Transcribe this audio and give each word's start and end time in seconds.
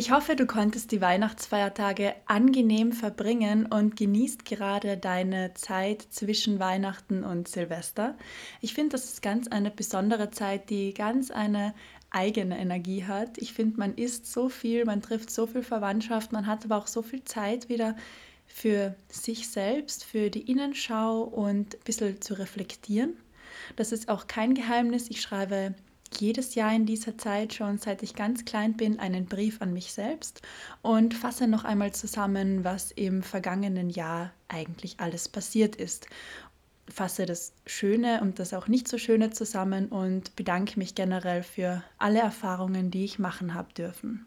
Ich 0.00 0.10
hoffe, 0.10 0.34
du 0.34 0.46
konntest 0.46 0.92
die 0.92 1.02
Weihnachtsfeiertage 1.02 2.14
angenehm 2.24 2.92
verbringen 2.92 3.66
und 3.66 3.96
genießt 3.96 4.46
gerade 4.46 4.96
deine 4.96 5.52
Zeit 5.52 6.00
zwischen 6.00 6.58
Weihnachten 6.58 7.22
und 7.22 7.48
Silvester. 7.48 8.16
Ich 8.62 8.72
finde, 8.72 8.92
das 8.92 9.04
ist 9.04 9.20
ganz 9.20 9.46
eine 9.48 9.70
besondere 9.70 10.30
Zeit, 10.30 10.70
die 10.70 10.94
ganz 10.94 11.30
eine 11.30 11.74
eigene 12.08 12.58
Energie 12.58 13.04
hat. 13.04 13.36
Ich 13.36 13.52
finde, 13.52 13.78
man 13.78 13.94
isst 13.94 14.32
so 14.32 14.48
viel, 14.48 14.86
man 14.86 15.02
trifft 15.02 15.30
so 15.30 15.46
viel 15.46 15.62
Verwandtschaft, 15.62 16.32
man 16.32 16.46
hat 16.46 16.64
aber 16.64 16.78
auch 16.78 16.86
so 16.86 17.02
viel 17.02 17.22
Zeit 17.24 17.68
wieder 17.68 17.94
für 18.46 18.96
sich 19.10 19.50
selbst, 19.50 20.06
für 20.06 20.30
die 20.30 20.50
Innenschau 20.50 21.20
und 21.24 21.74
ein 21.74 21.84
bisschen 21.84 22.22
zu 22.22 22.38
reflektieren. 22.38 23.18
Das 23.76 23.92
ist 23.92 24.08
auch 24.08 24.28
kein 24.28 24.54
Geheimnis. 24.54 25.10
Ich 25.10 25.20
schreibe 25.20 25.74
jedes 26.18 26.54
Jahr 26.54 26.74
in 26.74 26.86
dieser 26.86 27.16
Zeit 27.18 27.54
schon, 27.54 27.78
seit 27.78 28.02
ich 28.02 28.14
ganz 28.14 28.44
klein 28.44 28.76
bin, 28.76 28.98
einen 28.98 29.26
Brief 29.26 29.62
an 29.62 29.72
mich 29.72 29.92
selbst 29.92 30.42
und 30.82 31.14
fasse 31.14 31.46
noch 31.46 31.64
einmal 31.64 31.92
zusammen, 31.92 32.64
was 32.64 32.92
im 32.92 33.22
vergangenen 33.22 33.90
Jahr 33.90 34.32
eigentlich 34.48 34.98
alles 34.98 35.28
passiert 35.28 35.76
ist. 35.76 36.06
Fasse 36.88 37.26
das 37.26 37.52
Schöne 37.66 38.20
und 38.20 38.38
das 38.38 38.52
auch 38.52 38.66
nicht 38.66 38.88
so 38.88 38.98
Schöne 38.98 39.30
zusammen 39.30 39.88
und 39.88 40.34
bedanke 40.34 40.78
mich 40.78 40.94
generell 40.94 41.42
für 41.42 41.84
alle 41.98 42.18
Erfahrungen, 42.18 42.90
die 42.90 43.04
ich 43.04 43.18
machen 43.18 43.54
habe 43.54 43.72
dürfen. 43.74 44.26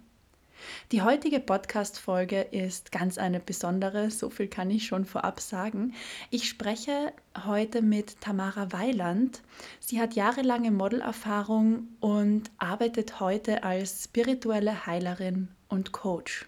Die 0.92 1.02
heutige 1.02 1.40
Podcast-Folge 1.40 2.42
ist 2.42 2.92
ganz 2.92 3.18
eine 3.18 3.40
besondere, 3.40 4.12
so 4.12 4.30
viel 4.30 4.48
kann 4.48 4.70
ich 4.70 4.86
schon 4.86 5.06
vorab 5.06 5.40
sagen. 5.40 5.94
Ich 6.30 6.48
spreche 6.48 7.14
heute 7.46 7.82
mit 7.82 8.22
Tamara 8.22 8.72
Weiland. 8.72 9.42
Sie 9.80 10.00
hat 10.00 10.14
jahrelange 10.14 10.72
Modelerfahrung 10.72 11.88
und 12.00 12.52
arbeitet 12.58 13.20
heute 13.20 13.64
als 13.64 14.06
spirituelle 14.06 14.86
Heilerin 14.86 15.50
und 15.70 15.92
Coach. 15.92 16.48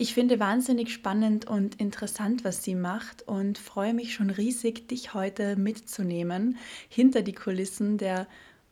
Ich 0.00 0.14
finde 0.14 0.38
wahnsinnig 0.38 0.92
spannend 0.92 1.48
und 1.48 1.74
interessant, 1.74 2.44
was 2.44 2.62
sie 2.62 2.76
macht 2.76 3.26
und 3.26 3.58
freue 3.58 3.94
mich 3.94 4.14
schon 4.14 4.30
riesig, 4.30 4.86
dich 4.86 5.12
heute 5.12 5.56
mitzunehmen 5.56 6.56
hinter 6.88 7.22
die 7.22 7.32
Kulissen 7.32 7.98
der 7.98 8.28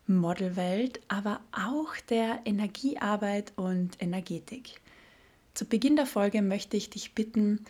Modelwelt, 0.08 1.00
aber 1.08 1.40
auch 1.52 1.94
der 2.08 2.40
Energiearbeit 2.44 3.52
und 3.56 4.00
Energetik. 4.00 4.80
Zu 5.54 5.64
Beginn 5.64 5.96
der 5.96 6.06
Folge 6.06 6.42
möchte 6.42 6.76
ich 6.76 6.90
dich 6.90 7.14
bitten, 7.14 7.64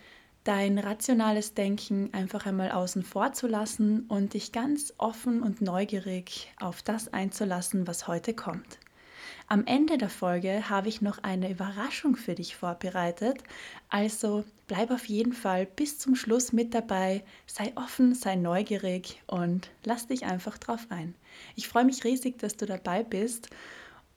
dein 0.45 0.79
rationales 0.79 1.55
Denken 1.55 2.11
einfach 2.13 2.47
einmal 2.47 2.71
außen 2.71 3.03
vor 3.03 3.33
zu 3.33 3.47
lassen 3.47 4.07
und 4.09 4.35
dich 4.35 4.53
ganz 4.53 4.95
offen 4.99 5.43
und 5.43 5.61
neugierig 5.61 6.53
auf 6.61 6.83
das 6.83 7.13
einzulassen, 7.13 7.87
was 7.87 8.07
heute 8.07 8.35
kommt. 8.35 8.79
Am 9.49 9.65
Ende 9.65 9.97
der 9.97 10.09
Folge 10.09 10.69
habe 10.69 10.89
ich 10.89 11.03
noch 11.03 11.19
eine 11.23 11.49
Überraschung 11.49 12.17
für 12.17 12.35
dich 12.35 12.57
vorbereitet, 12.57 13.45
also 13.89 14.45
bleib 14.67 14.91
auf 14.91 15.05
jeden 15.05 15.33
Fall 15.33 15.67
bis 15.67 16.01
zum 16.01 16.17
Schluss 16.17 16.53
mit 16.53 16.75
dabei, 16.75 17.23
sei 17.47 17.73
offen, 17.77 18.17
sei 18.17 18.35
neugierig 18.35 19.23
und 19.29 19.71
lass 19.85 20.09
dich 20.09 20.25
einfach 20.25 20.59
drauf 20.59 20.87
ein. 20.89 21.15
Ich 21.55 21.69
freue 21.69 21.85
mich 21.85 22.03
riesig, 22.03 22.41
dass 22.41 22.57
du 22.57 22.67
dabei 22.67 23.05
bist 23.05 23.51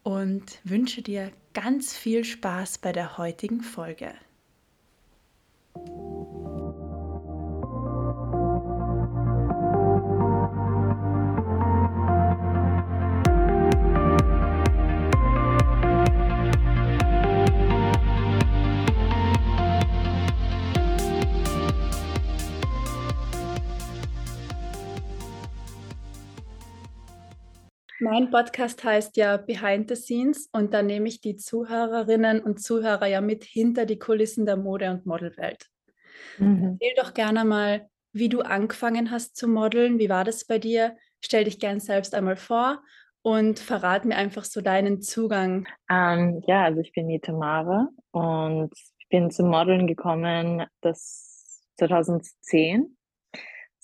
und 0.01 0.59
wünsche 0.63 1.03
dir 1.03 1.31
ganz 1.53 1.95
viel 1.95 2.23
Spaß 2.23 2.79
bei 2.79 2.91
der 2.91 3.19
heutigen 3.19 3.61
Folge. 3.61 4.15
Mein 28.09 28.31
Podcast 28.31 28.83
heißt 28.83 29.17
ja 29.17 29.37
Behind 29.37 29.87
the 29.87 29.95
Scenes 29.95 30.49
und 30.51 30.73
da 30.73 30.81
nehme 30.81 31.07
ich 31.07 31.21
die 31.21 31.35
Zuhörerinnen 31.35 32.41
und 32.41 32.59
Zuhörer 32.59 33.05
ja 33.05 33.21
mit 33.21 33.43
hinter 33.43 33.85
die 33.85 33.99
Kulissen 33.99 34.47
der 34.47 34.57
Mode- 34.57 34.89
und 34.89 35.05
Modelwelt. 35.05 35.67
Mhm. 36.39 36.79
Erzähl 36.79 36.95
doch 36.97 37.13
gerne 37.13 37.45
mal, 37.45 37.87
wie 38.11 38.27
du 38.27 38.41
angefangen 38.41 39.11
hast 39.11 39.35
zu 39.35 39.47
modeln. 39.47 39.99
Wie 39.99 40.09
war 40.09 40.23
das 40.23 40.43
bei 40.45 40.57
dir? 40.57 40.97
Stell 41.21 41.43
dich 41.43 41.59
gern 41.59 41.79
selbst 41.79 42.15
einmal 42.15 42.35
vor 42.35 42.81
und 43.21 43.59
verrat 43.59 44.05
mir 44.05 44.15
einfach 44.15 44.43
so 44.43 44.61
deinen 44.61 45.01
Zugang. 45.01 45.67
Ähm, 45.87 46.41
ja, 46.47 46.63
also 46.63 46.81
ich 46.81 46.91
bin 46.93 47.09
die 47.09 47.19
Tamara 47.19 47.89
und 48.09 48.71
ich 48.97 49.07
bin 49.09 49.29
zum 49.29 49.49
Modeln 49.49 49.85
gekommen 49.85 50.65
das 50.81 51.61
2010 51.77 52.97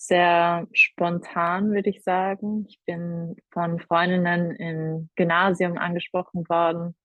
sehr 0.07 0.67
spontan, 0.73 1.71
würde 1.71 1.89
ich 1.89 2.03
sagen. 2.03 2.65
Ich 2.67 2.79
bin 2.85 3.35
von 3.51 3.79
Freundinnen 3.79 4.51
im 4.55 5.09
Gymnasium 5.15 5.77
angesprochen 5.77 6.47
worden, 6.49 6.95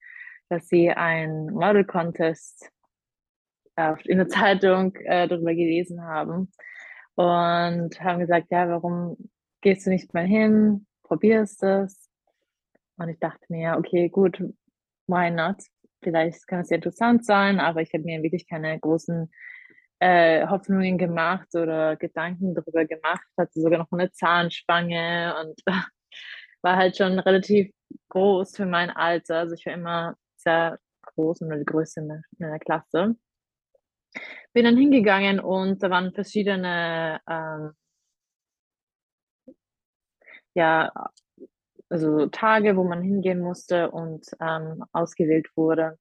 dass 0.49 0.69
sie 0.69 0.91
einen 0.91 1.53
Model 1.53 1.85
Contest 1.85 2.71
in 4.05 4.19
der 4.19 4.29
Zeitung 4.29 4.95
äh, 4.97 5.27
darüber 5.27 5.55
gelesen 5.55 6.03
haben 6.03 6.53
und 7.15 8.01
haben 8.01 8.21
gesagt, 8.21 8.49
ja, 8.51 8.69
warum 8.69 9.17
gehst 9.63 9.87
du 9.87 9.91
nicht 9.91 10.13
mal 10.13 10.27
hin, 10.27 10.87
probierst 11.03 11.63
es? 11.63 12.11
Und 12.97 13.09
ich 13.09 13.19
dachte 13.19 13.45
mir, 13.49 13.77
okay, 13.79 14.09
gut, 14.09 14.43
why 15.07 15.31
not? 15.31 15.57
Vielleicht 16.03 16.47
kann 16.47 16.61
es 16.61 16.71
ja 16.71 16.77
interessant 16.77 17.25
sein, 17.25 17.61
aber 17.61 17.81
ich 17.83 17.93
habe 17.93 18.05
mir 18.05 18.23
wirklich 18.23 18.49
keine 18.49 18.79
großen 18.79 19.31
äh, 20.01 20.47
Hoffnungen 20.49 20.99
gemacht 20.99 21.49
oder 21.55 21.97
Gedanken 21.97 22.55
darüber 22.55 22.85
gemacht, 22.87 23.23
hatte 23.39 23.61
sogar 23.61 23.81
noch 23.81 23.93
eine 23.93 24.13
Zahnspange 24.13 25.35
und 25.43 25.63
war 26.63 26.77
halt 26.77 26.97
schon 26.97 27.19
relativ 27.19 27.73
groß 28.11 28.57
für 28.57 28.67
mein 28.67 28.91
Alter. 28.91 29.39
Also 29.41 29.55
ich 29.55 29.67
war 29.67 29.75
immer 29.75 30.17
sehr 30.37 30.79
groß 31.03 31.43
und 31.43 31.59
die 31.59 31.65
Größte 31.65 32.01
in 32.01 32.23
der 32.41 32.59
Klasse. 32.59 33.17
Bin 34.53 34.65
dann 34.65 34.77
hingegangen 34.77 35.41
und 35.41 35.83
da 35.83 35.91
waren 35.91 36.13
verschiedene 36.13 37.21
ähm, 37.29 37.73
ja, 40.55 40.91
also 41.89 42.27
Tage, 42.29 42.77
wo 42.77 42.85
man 42.85 43.03
hingehen 43.03 43.41
musste 43.41 43.91
und 43.91 44.27
ähm, 44.41 44.85
ausgewählt 44.93 45.49
wurde. 45.57 45.99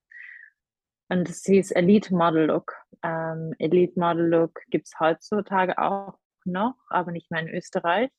Und 1.09 1.27
es 1.27 1.43
hieß 1.43 1.71
Elite 1.71 2.13
Model 2.13 2.45
Look. 2.45 2.75
Ähm, 3.03 3.53
Elite 3.57 3.99
Model 3.99 4.27
Look 4.27 4.61
gibt 4.69 4.87
es 4.87 4.99
heutzutage 4.99 5.77
auch 5.77 6.17
noch, 6.45 6.75
aber 6.89 7.11
nicht 7.11 7.31
mehr 7.31 7.41
in 7.41 7.49
Österreich, 7.49 8.11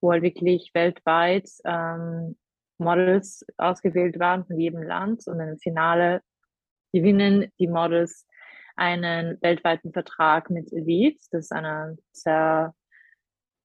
wo 0.00 0.10
halt 0.10 0.22
wirklich 0.22 0.70
weltweit 0.72 1.48
ähm, 1.64 2.36
Models 2.78 3.44
ausgewählt 3.58 4.18
waren 4.18 4.46
von 4.46 4.58
jedem 4.58 4.82
Land 4.82 5.26
und 5.26 5.38
im 5.38 5.58
Finale 5.58 6.22
gewinnen 6.92 7.52
die 7.58 7.68
Models 7.68 8.26
einen 8.74 9.40
weltweiten 9.42 9.92
Vertrag 9.92 10.48
mit 10.48 10.72
Elite. 10.72 11.22
Das 11.30 11.46
ist 11.46 11.52
eine 11.52 11.98
sehr 12.12 12.74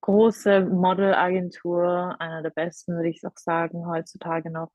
große 0.02 0.62
Modelagentur, 0.62 2.16
einer 2.20 2.42
der 2.44 2.50
besten, 2.50 2.96
würde 2.96 3.10
ich 3.10 3.26
auch 3.26 3.38
sagen, 3.38 3.88
heutzutage 3.88 4.52
noch. 4.52 4.72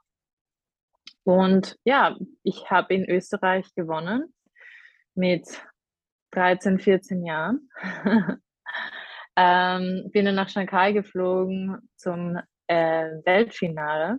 Und 1.25 1.77
ja, 1.85 2.17
ich 2.43 2.71
habe 2.71 2.95
in 2.95 3.09
Österreich 3.09 3.75
gewonnen 3.75 4.33
mit 5.15 5.47
13, 6.33 6.79
14 6.79 7.25
Jahren. 7.25 7.69
ähm, 9.37 10.11
bin 10.13 10.25
dann 10.25 10.35
nach 10.35 10.49
Shanghai 10.49 10.93
geflogen 10.93 11.79
zum 11.97 12.39
äh, 12.67 13.11
Weltfinale. 13.25 14.19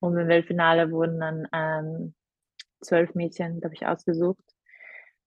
Und 0.00 0.16
im 0.18 0.28
Weltfinale 0.28 0.90
wurden 0.90 1.20
dann 1.20 1.48
ähm, 1.52 2.14
zwölf 2.80 3.14
Mädchen, 3.14 3.60
glaube 3.60 3.74
ich, 3.74 3.86
ausgesucht. 3.86 4.44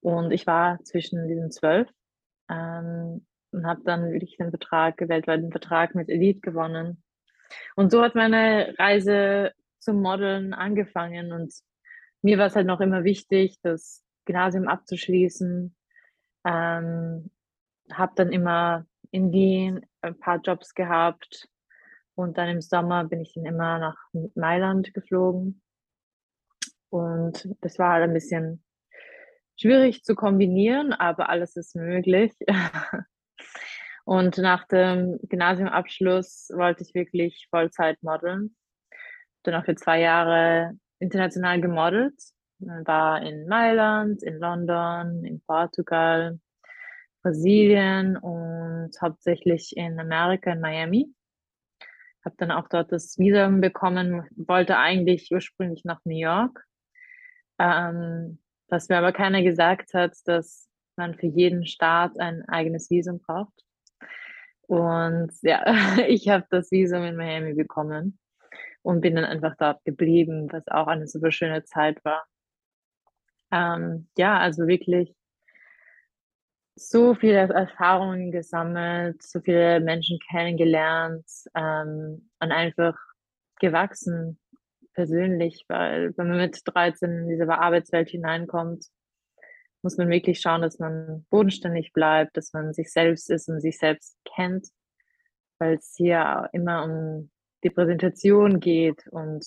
Und 0.01 0.31
ich 0.31 0.45
war 0.45 0.79
zwischen 0.83 1.27
diesen 1.27 1.51
zwölf 1.51 1.89
ähm, 2.49 3.25
und 3.51 3.65
habe 3.65 3.81
dann 3.83 4.11
wirklich 4.11 4.37
den 4.37 4.49
Vertrag, 4.49 4.99
weltweiten 4.99 5.51
Vertrag 5.51 5.95
mit 5.95 6.09
Elite 6.09 6.41
gewonnen. 6.41 7.01
Und 7.75 7.91
so 7.91 8.03
hat 8.03 8.15
meine 8.15 8.75
Reise 8.77 9.53
zum 9.85 10.01
Modeln 10.01 10.53
angefangen 10.53 11.31
und 11.31 11.53
mir 12.21 12.37
war 12.39 12.47
es 12.47 12.55
halt 12.55 12.67
noch 12.67 12.81
immer 12.81 13.03
wichtig, 13.03 13.59
das 13.61 14.03
Gymnasium 14.25 14.67
abzuschließen. 14.67 15.75
Ähm, 16.45 17.31
habe 17.91 18.13
dann 18.15 18.31
immer 18.31 18.85
in 19.11 19.31
Wien 19.31 19.85
ein 20.01 20.17
paar 20.19 20.39
Jobs 20.41 20.73
gehabt 20.73 21.47
Und 22.15 22.37
dann 22.37 22.49
im 22.49 22.61
Sommer 22.61 23.03
bin 23.05 23.21
ich 23.21 23.33
dann 23.35 23.45
immer 23.45 23.77
nach 23.79 23.97
Mailand 24.35 24.93
geflogen. 24.93 25.61
Und 26.89 27.49
das 27.61 27.77
war 27.77 27.93
halt 27.93 28.03
ein 28.05 28.13
bisschen 28.13 28.63
schwierig 29.59 30.03
zu 30.03 30.15
kombinieren, 30.15 30.93
aber 30.93 31.29
alles 31.29 31.55
ist 31.57 31.75
möglich. 31.75 32.33
Und 34.05 34.37
nach 34.37 34.67
dem 34.67 35.19
Gymnasiumabschluss 35.23 36.51
wollte 36.55 36.83
ich 36.83 36.93
wirklich 36.93 37.47
Vollzeit 37.49 38.01
modeln. 38.03 38.55
Dann 39.45 39.55
auch 39.55 39.65
für 39.65 39.75
zwei 39.75 40.01
Jahre 40.01 40.73
international 40.99 41.61
gemodelt. 41.61 42.15
War 42.59 43.21
in 43.21 43.47
Mailand, 43.47 44.23
in 44.23 44.39
London, 44.39 45.23
in 45.23 45.41
Portugal, 45.41 46.39
Brasilien 47.21 48.17
und 48.17 48.91
hauptsächlich 48.99 49.75
in 49.77 49.99
Amerika, 49.99 50.51
in 50.51 50.61
Miami. 50.61 51.13
Habe 52.23 52.35
dann 52.37 52.51
auch 52.51 52.67
dort 52.69 52.91
das 52.91 53.19
Visum 53.19 53.61
bekommen, 53.61 54.27
wollte 54.35 54.77
eigentlich 54.77 55.29
ursprünglich 55.31 55.83
nach 55.85 55.99
New 56.05 56.17
York. 56.17 56.65
Ähm, 57.59 58.39
was 58.67 58.89
mir 58.89 58.97
aber 58.97 59.11
keiner 59.11 59.43
gesagt 59.43 59.93
hat, 59.93 60.15
dass 60.25 60.67
man 60.95 61.13
für 61.13 61.27
jeden 61.27 61.67
Staat 61.67 62.19
ein 62.19 62.47
eigenes 62.47 62.89
Visum 62.89 63.19
braucht. 63.19 63.63
Und 64.61 65.31
ja, 65.43 65.63
ich 66.07 66.29
habe 66.29 66.47
das 66.49 66.71
Visum 66.71 67.03
in 67.03 67.15
Miami 67.15 67.53
bekommen 67.53 68.17
und 68.85 69.01
bin 69.01 69.15
dann 69.15 69.25
einfach 69.25 69.55
dort 69.57 69.83
geblieben, 69.83 70.47
was 70.51 70.67
auch 70.67 70.85
eine 70.85 71.07
super 71.07 71.31
schöne 71.31 71.63
Zeit 71.63 72.05
war. 72.05 72.23
Ähm, 73.51 74.07
ja, 74.15 74.37
also 74.37 74.67
wirklich 74.67 75.15
so 76.75 77.15
viele 77.15 77.51
Erfahrungen 77.51 78.31
gesammelt, 78.31 79.23
so 79.23 79.39
viele 79.39 79.79
Menschen 79.79 80.19
kennengelernt 80.29 81.25
ähm, 81.55 82.29
und 82.39 82.51
einfach 82.51 82.95
gewachsen 83.59 84.39
persönlich, 84.93 85.65
weil 85.67 86.15
wenn 86.17 86.29
man 86.29 86.37
mit 86.37 86.61
13 86.65 87.09
in 87.09 87.27
diese 87.27 87.49
Arbeitswelt 87.49 88.09
hineinkommt, 88.09 88.85
muss 89.81 89.97
man 89.97 90.09
wirklich 90.09 90.39
schauen, 90.41 90.61
dass 90.61 90.77
man 90.77 91.25
bodenständig 91.31 91.91
bleibt, 91.91 92.37
dass 92.37 92.53
man 92.53 92.73
sich 92.73 92.91
selbst 92.91 93.31
ist 93.31 93.49
und 93.49 93.61
sich 93.61 93.79
selbst 93.79 94.17
kennt, 94.25 94.67
weil 95.57 95.75
es 95.75 95.95
hier 95.97 96.49
immer 96.53 96.83
um 96.83 97.31
die 97.65 97.71
Präsentation 97.71 98.59
geht 98.59 99.07
und 99.07 99.43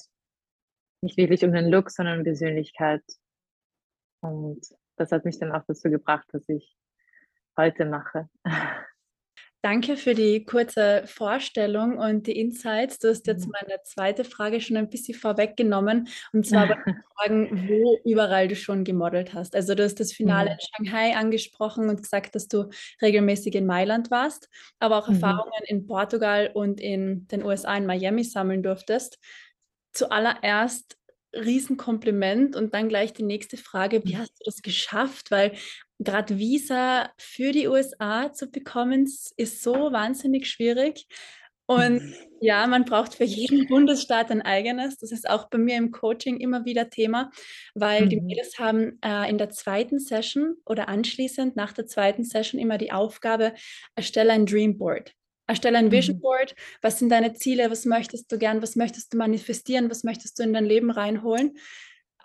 nicht 1.03 1.17
wirklich 1.17 1.45
um 1.45 1.53
den 1.53 1.71
Look, 1.71 1.91
sondern 1.91 2.19
um 2.19 2.25
Persönlichkeit. 2.25 3.05
Und 4.21 4.61
das 4.97 5.13
hat 5.13 5.25
mich 5.25 5.39
dann 5.39 5.53
auch 5.53 5.63
dazu 5.69 5.89
gebracht, 5.89 6.27
dass 6.33 6.49
ich 6.49 6.77
heute 7.57 7.85
mache. 7.85 8.29
Danke 9.61 9.97
für 9.97 10.15
die 10.15 10.45
kurze 10.45 11.03
Vorstellung 11.07 11.99
und 11.99 12.29
die 12.29 12.39
Insights. 12.39 13.01
Du 13.01 13.09
hast 13.09 13.27
jetzt 13.27 13.47
mhm. 13.47 13.55
meine 13.61 13.83
zweite 13.83 14.25
Frage 14.25 14.61
schon 14.61 14.77
ein 14.77 14.89
bisschen 14.89 15.19
vorweggenommen. 15.19 16.09
Und 16.33 16.47
zwar 16.47 16.69
fragen, 17.17 17.69
wo 17.69 17.99
überall 18.05 18.47
du 18.47 18.55
schon 18.55 18.85
gemodelt 18.85 19.35
hast. 19.35 19.57
Also 19.57 19.75
du 19.75 19.83
hast 19.83 19.99
das 19.99 20.13
Finale 20.13 20.51
mhm. 20.51 20.57
in 20.57 20.87
Shanghai 20.87 21.17
angesprochen 21.17 21.89
und 21.89 22.03
gesagt, 22.03 22.37
dass 22.37 22.47
du 22.47 22.71
regelmäßig 23.03 23.57
in 23.57 23.67
Mailand 23.67 24.13
warst, 24.13 24.49
aber 24.79 24.99
auch 24.99 25.09
mhm. 25.09 25.15
Erfahrungen 25.15 25.65
in 25.67 25.87
Portugal 25.87 26.53
und 26.55 26.81
in 26.81 27.27
den 27.27 27.45
USA 27.45 27.77
in 27.77 27.87
Miami 27.87 28.23
sammeln 28.23 28.63
durftest. 28.63 29.19
Zuallererst 29.93 30.97
Riesenkompliment 31.35 32.57
und 32.57 32.75
dann 32.75 32.89
gleich 32.89 33.13
die 33.13 33.23
nächste 33.23 33.57
Frage, 33.57 34.05
wie 34.05 34.17
hast 34.17 34.39
du 34.39 34.45
das 34.45 34.63
geschafft? 34.63 35.31
Weil 35.31 35.53
gerade 35.99 36.39
Visa 36.39 37.11
für 37.19 37.53
die 37.53 37.69
USA 37.69 38.33
zu 38.33 38.51
bekommen, 38.51 39.09
ist 39.37 39.63
so 39.63 39.93
wahnsinnig 39.93 40.49
schwierig. 40.49 41.07
Und 41.67 42.03
mhm. 42.03 42.15
ja, 42.41 42.67
man 42.67 42.87
braucht 42.87 43.15
für 43.17 43.25
jeden 43.25 43.67
Bundesstaat 43.69 44.31
ein 44.31 44.41
eigenes. 44.41 44.97
Das 44.97 45.13
ist 45.13 45.29
auch 45.29 45.51
bei 45.51 45.59
mir 45.59 45.77
im 45.77 45.91
Coaching 45.91 46.39
immer 46.41 46.65
wieder 46.65 46.89
Thema, 46.89 47.31
weil 47.75 48.07
mhm. 48.07 48.09
die 48.09 48.21
Mädels 48.23 48.59
haben 48.59 48.99
äh, 49.05 49.29
in 49.29 49.37
der 49.37 49.51
zweiten 49.51 49.99
Session 49.99 50.57
oder 50.65 50.89
anschließend 50.89 51.57
nach 51.57 51.75
der 51.75 51.87
zweiten 51.87 52.25
Session 52.25 52.59
immer 52.59 52.79
die 52.79 52.91
Aufgabe, 52.91 53.53
erstelle 53.95 54.33
ein 54.33 54.47
Dreamboard. 54.47 55.13
Erstelle 55.47 55.79
ein 55.79 55.91
Vision 55.91 56.17
mhm. 56.17 56.21
Board. 56.21 56.55
Was 56.81 56.99
sind 56.99 57.11
deine 57.11 57.35
Ziele? 57.35 57.71
Was 57.71 57.85
möchtest 57.85 58.33
du 58.33 58.39
gern? 58.39 58.63
Was 58.63 58.77
möchtest 58.77 59.13
du 59.13 59.19
manifestieren? 59.19 59.91
Was 59.91 60.05
möchtest 60.05 60.39
du 60.39 60.45
in 60.45 60.55
dein 60.55 60.67
Leben 60.67 60.91
reinholen? 60.91 61.59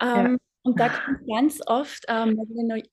Ähm, 0.00 0.32
ja. 0.32 0.36
Und 0.64 0.80
da 0.80 0.88
kommt 0.88 1.28
ganz 1.28 1.60
oft 1.66 2.04
ähm, 2.08 2.36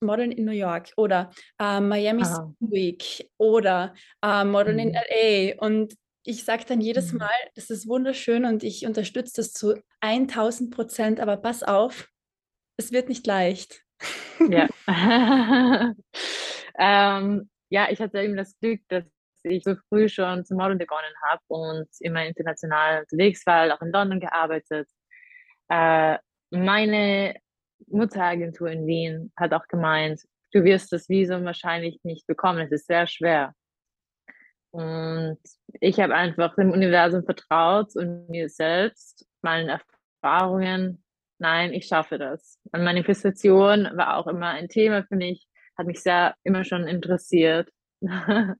Modeln 0.00 0.30
in 0.30 0.44
New 0.44 0.52
York 0.52 0.92
oder 0.96 1.30
äh, 1.58 1.80
Miami 1.80 2.22
Week 2.60 3.30
oder 3.38 3.94
äh, 4.22 4.44
Modeln 4.44 4.76
mhm. 4.76 4.82
in 4.82 4.92
LA. 4.92 5.66
Und 5.66 5.94
ich 6.24 6.44
sage 6.44 6.64
dann 6.66 6.82
jedes 6.82 7.12
mhm. 7.12 7.20
Mal, 7.20 7.30
das 7.54 7.70
ist 7.70 7.88
wunderschön 7.88 8.44
und 8.44 8.62
ich 8.62 8.84
unterstütze 8.86 9.36
das 9.36 9.52
zu 9.52 9.82
1000 10.00 10.74
Prozent, 10.74 11.18
aber 11.18 11.38
pass 11.38 11.62
auf, 11.62 12.10
es 12.76 12.92
wird 12.92 13.08
nicht 13.08 13.26
leicht. 13.26 13.82
Ja. 14.50 14.68
ähm, 16.78 17.50
ja, 17.70 17.88
ich 17.90 18.00
hatte 18.00 18.20
eben 18.20 18.36
das 18.36 18.54
Glück, 18.60 18.82
dass 18.88 19.04
ich 19.44 19.64
so 19.64 19.76
früh 19.88 20.10
schon 20.10 20.44
zum 20.44 20.58
Modeln 20.58 20.78
begonnen 20.78 21.14
habe 21.24 21.42
und 21.48 21.88
immer 22.00 22.26
international 22.26 23.00
unterwegs 23.00 23.46
war, 23.46 23.74
auch 23.74 23.80
in 23.80 23.92
London 23.92 24.20
gearbeitet. 24.20 24.88
Äh, 25.68 26.18
meine 26.50 27.34
Mutteragentur 27.92 28.68
in 28.68 28.86
Wien 28.86 29.32
hat 29.36 29.52
auch 29.52 29.66
gemeint, 29.68 30.20
du 30.52 30.64
wirst 30.64 30.92
das 30.92 31.08
Visum 31.08 31.44
wahrscheinlich 31.44 32.00
nicht 32.02 32.26
bekommen, 32.26 32.60
es 32.60 32.72
ist 32.72 32.86
sehr 32.86 33.06
schwer. 33.06 33.54
Und 34.72 35.38
ich 35.80 36.00
habe 36.00 36.14
einfach 36.14 36.54
dem 36.54 36.70
Universum 36.70 37.24
vertraut 37.24 37.94
und 37.94 38.28
mir 38.30 38.48
selbst, 38.48 39.26
meinen 39.42 39.68
Erfahrungen, 39.68 41.04
nein, 41.38 41.74
ich 41.74 41.86
schaffe 41.86 42.18
das. 42.18 42.58
Und 42.72 42.84
Manifestation 42.84 43.90
war 43.94 44.16
auch 44.16 44.26
immer 44.26 44.48
ein 44.48 44.68
Thema 44.68 45.04
für 45.04 45.16
mich, 45.16 45.46
hat 45.76 45.86
mich 45.86 46.00
sehr 46.00 46.34
immer 46.42 46.64
schon 46.64 46.86
interessiert. 46.86 47.68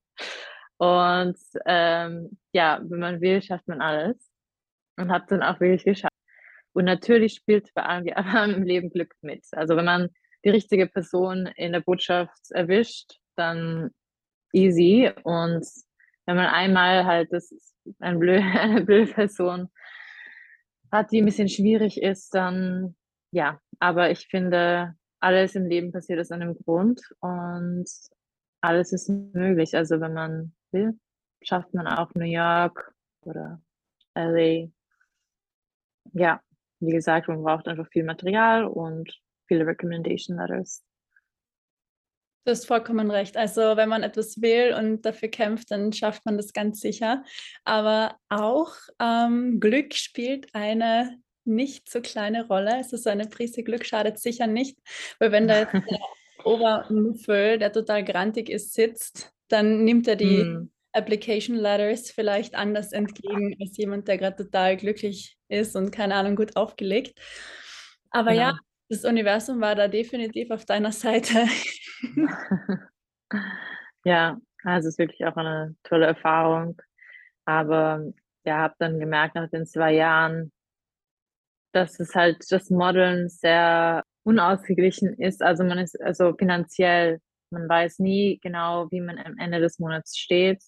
und 0.77 1.39
ähm, 1.67 2.39
ja, 2.53 2.81
wenn 2.83 3.01
man 3.01 3.21
will, 3.23 3.41
schafft 3.41 3.69
man 3.69 3.81
alles. 3.81 4.31
Und 4.99 5.11
habe 5.11 5.25
dann 5.29 5.43
auch 5.43 5.59
wirklich 5.61 5.85
geschafft. 5.85 6.12
Und 6.73 6.85
natürlich 6.85 7.35
spielt 7.35 7.73
bei 7.75 7.83
allem 7.83 8.07
im 8.57 8.63
Leben 8.63 8.91
Glück 8.91 9.15
mit. 9.21 9.45
Also 9.53 9.77
wenn 9.77 9.85
man 9.85 10.09
die 10.45 10.51
richtige 10.51 10.87
Person 10.87 11.47
in 11.57 11.73
der 11.73 11.81
Botschaft 11.81 12.51
erwischt, 12.51 13.19
dann 13.37 13.91
easy. 14.53 15.11
Und 15.25 15.67
wenn 16.27 16.37
man 16.37 16.47
einmal 16.47 17.05
halt 17.05 17.33
das 17.33 17.53
ein 17.99 18.19
blöd, 18.19 18.43
eine 18.59 18.83
blöde 18.83 19.13
Person 19.13 19.71
hat, 20.91 21.11
die 21.11 21.23
ein 21.23 21.27
bisschen 21.27 21.49
schwierig 21.49 22.01
ist, 22.01 22.35
dann 22.35 22.97
ja. 23.31 23.61
Aber 23.79 24.11
ich 24.11 24.29
finde, 24.29 24.95
alles 25.21 25.55
im 25.55 25.67
Leben 25.67 25.93
passiert 25.93 26.21
aus 26.21 26.31
einem 26.31 26.55
Grund 26.55 27.01
und 27.21 27.89
alles 28.61 28.93
ist 28.93 29.09
möglich. 29.09 29.75
Also 29.77 30.01
wenn 30.01 30.13
man 30.13 30.55
will, 30.71 30.99
schafft 31.43 31.75
man 31.75 31.87
auch 31.87 32.15
New 32.15 32.25
York 32.25 32.95
oder 33.23 33.61
LA. 34.15 34.69
Ja, 36.13 36.41
wie 36.83 36.93
gesagt, 36.93 37.29
man 37.29 37.43
braucht 37.43 37.69
einfach 37.69 37.89
viel 37.89 38.05
Material 38.05 38.65
und 38.65 39.13
viele 39.47 39.67
Recommendation 39.67 40.37
Letters. 40.37 40.83
Du 42.45 42.51
hast 42.51 42.67
vollkommen 42.67 43.11
recht. 43.11 43.37
Also 43.37 43.77
wenn 43.77 43.89
man 43.89 44.03
etwas 44.03 44.43
will 44.43 44.75
und 44.75 45.03
dafür 45.03 45.29
kämpft, 45.29 45.71
dann 45.71 45.93
schafft 45.93 46.27
man 46.27 46.37
das 46.37 46.53
ganz 46.53 46.81
sicher. 46.81 47.23
Aber 47.65 48.17
auch 48.29 48.75
ähm, 48.99 49.61
Glück 49.61 49.95
spielt 49.95 50.53
eine 50.53 51.19
nicht 51.45 51.89
so 51.89 52.01
kleine 52.01 52.47
Rolle. 52.49 52.75
Also 52.75 52.97
so 52.97 53.11
eine 53.11 53.27
Prise 53.27 53.63
Glück 53.63 53.87
schadet 53.87 54.19
sicher 54.19 54.49
nicht, 54.49 54.79
weil 55.21 55.31
wenn 55.31 55.47
da 55.47 55.61
jetzt 55.61 55.73
der 55.91 56.01
Obermuffel, 56.45 57.59
der 57.59 57.73
total 57.73 58.05
grantig 58.05 58.49
ist, 58.49 58.75
sitzt, 58.75 59.33
dann 59.47 59.85
nimmt 59.85 60.09
er 60.09 60.17
die 60.17 60.43
mm. 60.43 60.73
Application 60.93 61.57
Letters 61.57 62.11
vielleicht 62.11 62.55
anders 62.55 62.93
entgegen 62.93 63.57
als 63.61 63.77
jemand, 63.77 64.09
der 64.09 64.19
gerade 64.19 64.45
total 64.45 64.77
glücklich 64.77 65.39
ist 65.49 65.77
und 65.77 65.91
keine 65.91 66.15
Ahnung 66.15 66.37
gut 66.37 66.57
aufgelegt. 66.57 67.19
Aber 68.11 68.31
genau. 68.31 68.43
ja, 68.43 68.59
das 68.89 69.05
Universum 69.05 69.61
war 69.61 69.75
da 69.75 69.89
definitiv 69.89 70.51
auf 70.51 70.65
deiner 70.65 70.93
Seite. 70.93 71.47
ja, 74.05 74.39
also 74.65 74.89
es 74.89 74.95
ist 74.95 74.99
wirklich 74.99 75.25
auch 75.25 75.37
eine 75.37 75.75
tolle 75.83 76.07
Erfahrung. 76.07 76.81
Aber 77.45 78.13
ja, 78.45 78.59
habe 78.59 78.75
dann 78.79 79.01
gemerkt 79.01 79.35
nach 79.35 79.49
den 79.49 79.67
zwei 79.67 79.95
Jahren, 79.95 80.53
dass 81.73 81.99
es 82.01 82.15
halt 82.15 82.45
das 82.51 82.71
Modeln 82.71 83.29
sehr 83.29 84.05
unausgeglichen 84.25 85.15
ist. 85.15 85.43
Also 85.43 85.65
man 85.65 85.79
ist 85.79 86.01
also 86.01 86.35
finanziell, 86.37 87.19
man 87.51 87.69
weiß 87.69 87.99
nie 87.99 88.39
genau, 88.43 88.91
wie 88.91 89.01
man 89.01 89.19
am 89.19 89.39
Ende 89.39 89.61
des 89.61 89.79
Monats 89.79 90.17
steht. 90.19 90.63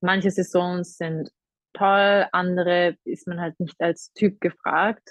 Manche 0.00 0.30
Saisons 0.30 0.96
sind 0.96 1.30
toll, 1.72 2.26
andere 2.32 2.96
ist 3.04 3.26
man 3.26 3.40
halt 3.40 3.58
nicht 3.60 3.80
als 3.80 4.12
Typ 4.12 4.40
gefragt. 4.40 5.08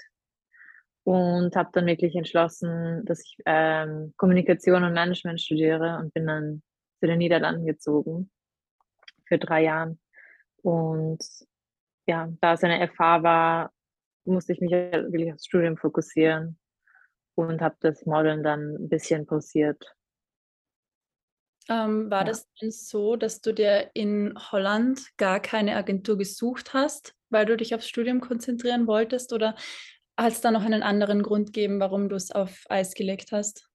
Und 1.04 1.56
habe 1.56 1.70
dann 1.72 1.86
wirklich 1.86 2.14
entschlossen, 2.16 3.02
dass 3.06 3.20
ich 3.24 3.38
ähm, 3.46 4.12
Kommunikation 4.18 4.84
und 4.84 4.92
Management 4.92 5.40
studiere 5.40 5.98
und 5.98 6.12
bin 6.12 6.26
dann 6.26 6.62
zu 7.00 7.06
den 7.06 7.18
Niederlanden 7.18 7.64
gezogen 7.64 8.30
für 9.26 9.38
drei 9.38 9.62
Jahre. 9.62 9.96
Und 10.62 11.24
ja, 12.06 12.28
da 12.42 12.52
es 12.52 12.62
eine 12.62 12.86
FH 12.88 13.22
war, 13.22 13.72
musste 14.26 14.52
ich 14.52 14.60
mich 14.60 14.72
wirklich 14.72 15.32
aufs 15.32 15.46
Studium 15.46 15.78
fokussieren 15.78 16.58
und 17.34 17.62
habe 17.62 17.76
das 17.80 18.04
Modeln 18.04 18.42
dann 18.42 18.74
ein 18.74 18.88
bisschen 18.88 19.26
pausiert. 19.26 19.82
Ähm, 21.68 22.10
war 22.10 22.20
ja. 22.20 22.24
das 22.24 22.48
denn 22.60 22.70
so, 22.70 23.16
dass 23.16 23.40
du 23.40 23.52
dir 23.52 23.90
in 23.94 24.34
Holland 24.50 25.00
gar 25.18 25.40
keine 25.40 25.76
Agentur 25.76 26.16
gesucht 26.16 26.72
hast, 26.72 27.14
weil 27.30 27.46
du 27.46 27.56
dich 27.56 27.74
aufs 27.74 27.88
Studium 27.88 28.20
konzentrieren 28.20 28.86
wolltest? 28.86 29.32
Oder 29.32 29.54
hat 30.16 30.32
es 30.32 30.40
da 30.40 30.50
noch 30.50 30.64
einen 30.64 30.82
anderen 30.82 31.22
Grund 31.22 31.52
gegeben, 31.52 31.78
warum 31.80 32.08
du 32.08 32.16
es 32.16 32.30
auf 32.30 32.64
Eis 32.68 32.94
gelegt 32.94 33.32
hast? 33.32 33.68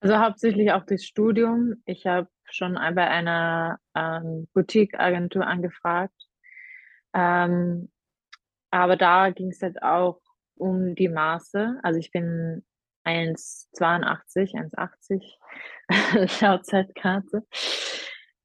Also 0.00 0.18
hauptsächlich 0.18 0.72
auch 0.72 0.84
das 0.84 1.04
Studium. 1.04 1.82
Ich 1.84 2.06
habe 2.06 2.28
schon 2.50 2.74
bei 2.74 3.08
einer 3.08 3.78
ähm, 3.94 4.48
Boutique-Agentur 4.52 5.46
angefragt. 5.46 6.14
Ähm, 7.14 7.90
aber 8.70 8.96
da 8.96 9.30
ging 9.30 9.50
es 9.50 9.62
halt 9.62 9.82
auch 9.82 10.20
um 10.56 10.94
die 10.94 11.08
Maße. 11.08 11.78
Also 11.82 11.98
ich 11.98 12.10
bin 12.10 12.64
1,82, 13.04 14.54
1,80 14.54 16.42
laut 16.42 16.66
Zeitkarte. 16.66 17.42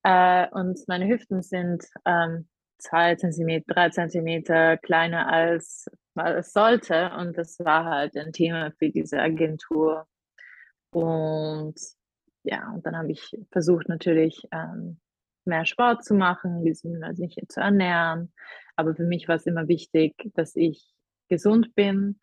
Äh, 0.04 0.48
und 0.52 0.80
meine 0.88 1.08
Hüften 1.08 1.42
sind 1.42 1.86
ähm, 2.06 2.48
zwei 2.78 3.16
Zentimeter, 3.16 3.74
drei 3.74 3.90
Zentimeter 3.90 4.78
kleiner 4.78 5.32
als, 5.32 5.90
als 6.16 6.48
es 6.48 6.54
sollte. 6.54 7.12
Und 7.18 7.38
das 7.38 7.60
war 7.60 7.86
halt 7.86 8.16
ein 8.16 8.32
Thema 8.32 8.72
für 8.78 8.90
diese 8.90 9.20
Agentur. 9.20 10.08
Und 10.92 11.76
ja, 12.44 12.72
und 12.74 12.86
dann 12.86 12.96
habe 12.98 13.12
ich 13.12 13.38
versucht 13.52 13.90
natürlich 13.90 14.48
ähm, 14.52 15.00
mehr 15.46 15.66
Sport 15.66 16.06
zu 16.06 16.14
machen, 16.14 16.64
also 17.04 17.22
mich 17.22 17.38
zu 17.50 17.60
ernähren. 17.60 18.34
Aber 18.76 18.96
für 18.96 19.04
mich 19.04 19.28
war 19.28 19.36
es 19.36 19.46
immer 19.46 19.68
wichtig, 19.68 20.16
dass 20.36 20.56
ich 20.56 20.94
gesund 21.30 21.76
bin 21.76 22.20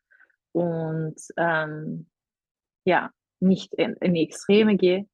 und 0.53 1.17
ähm, 1.37 2.07
ja, 2.85 3.11
nicht 3.41 3.75
in, 3.75 3.95
in 4.01 4.15
die 4.15 4.23
Extreme 4.23 4.77
gehe. 4.77 5.07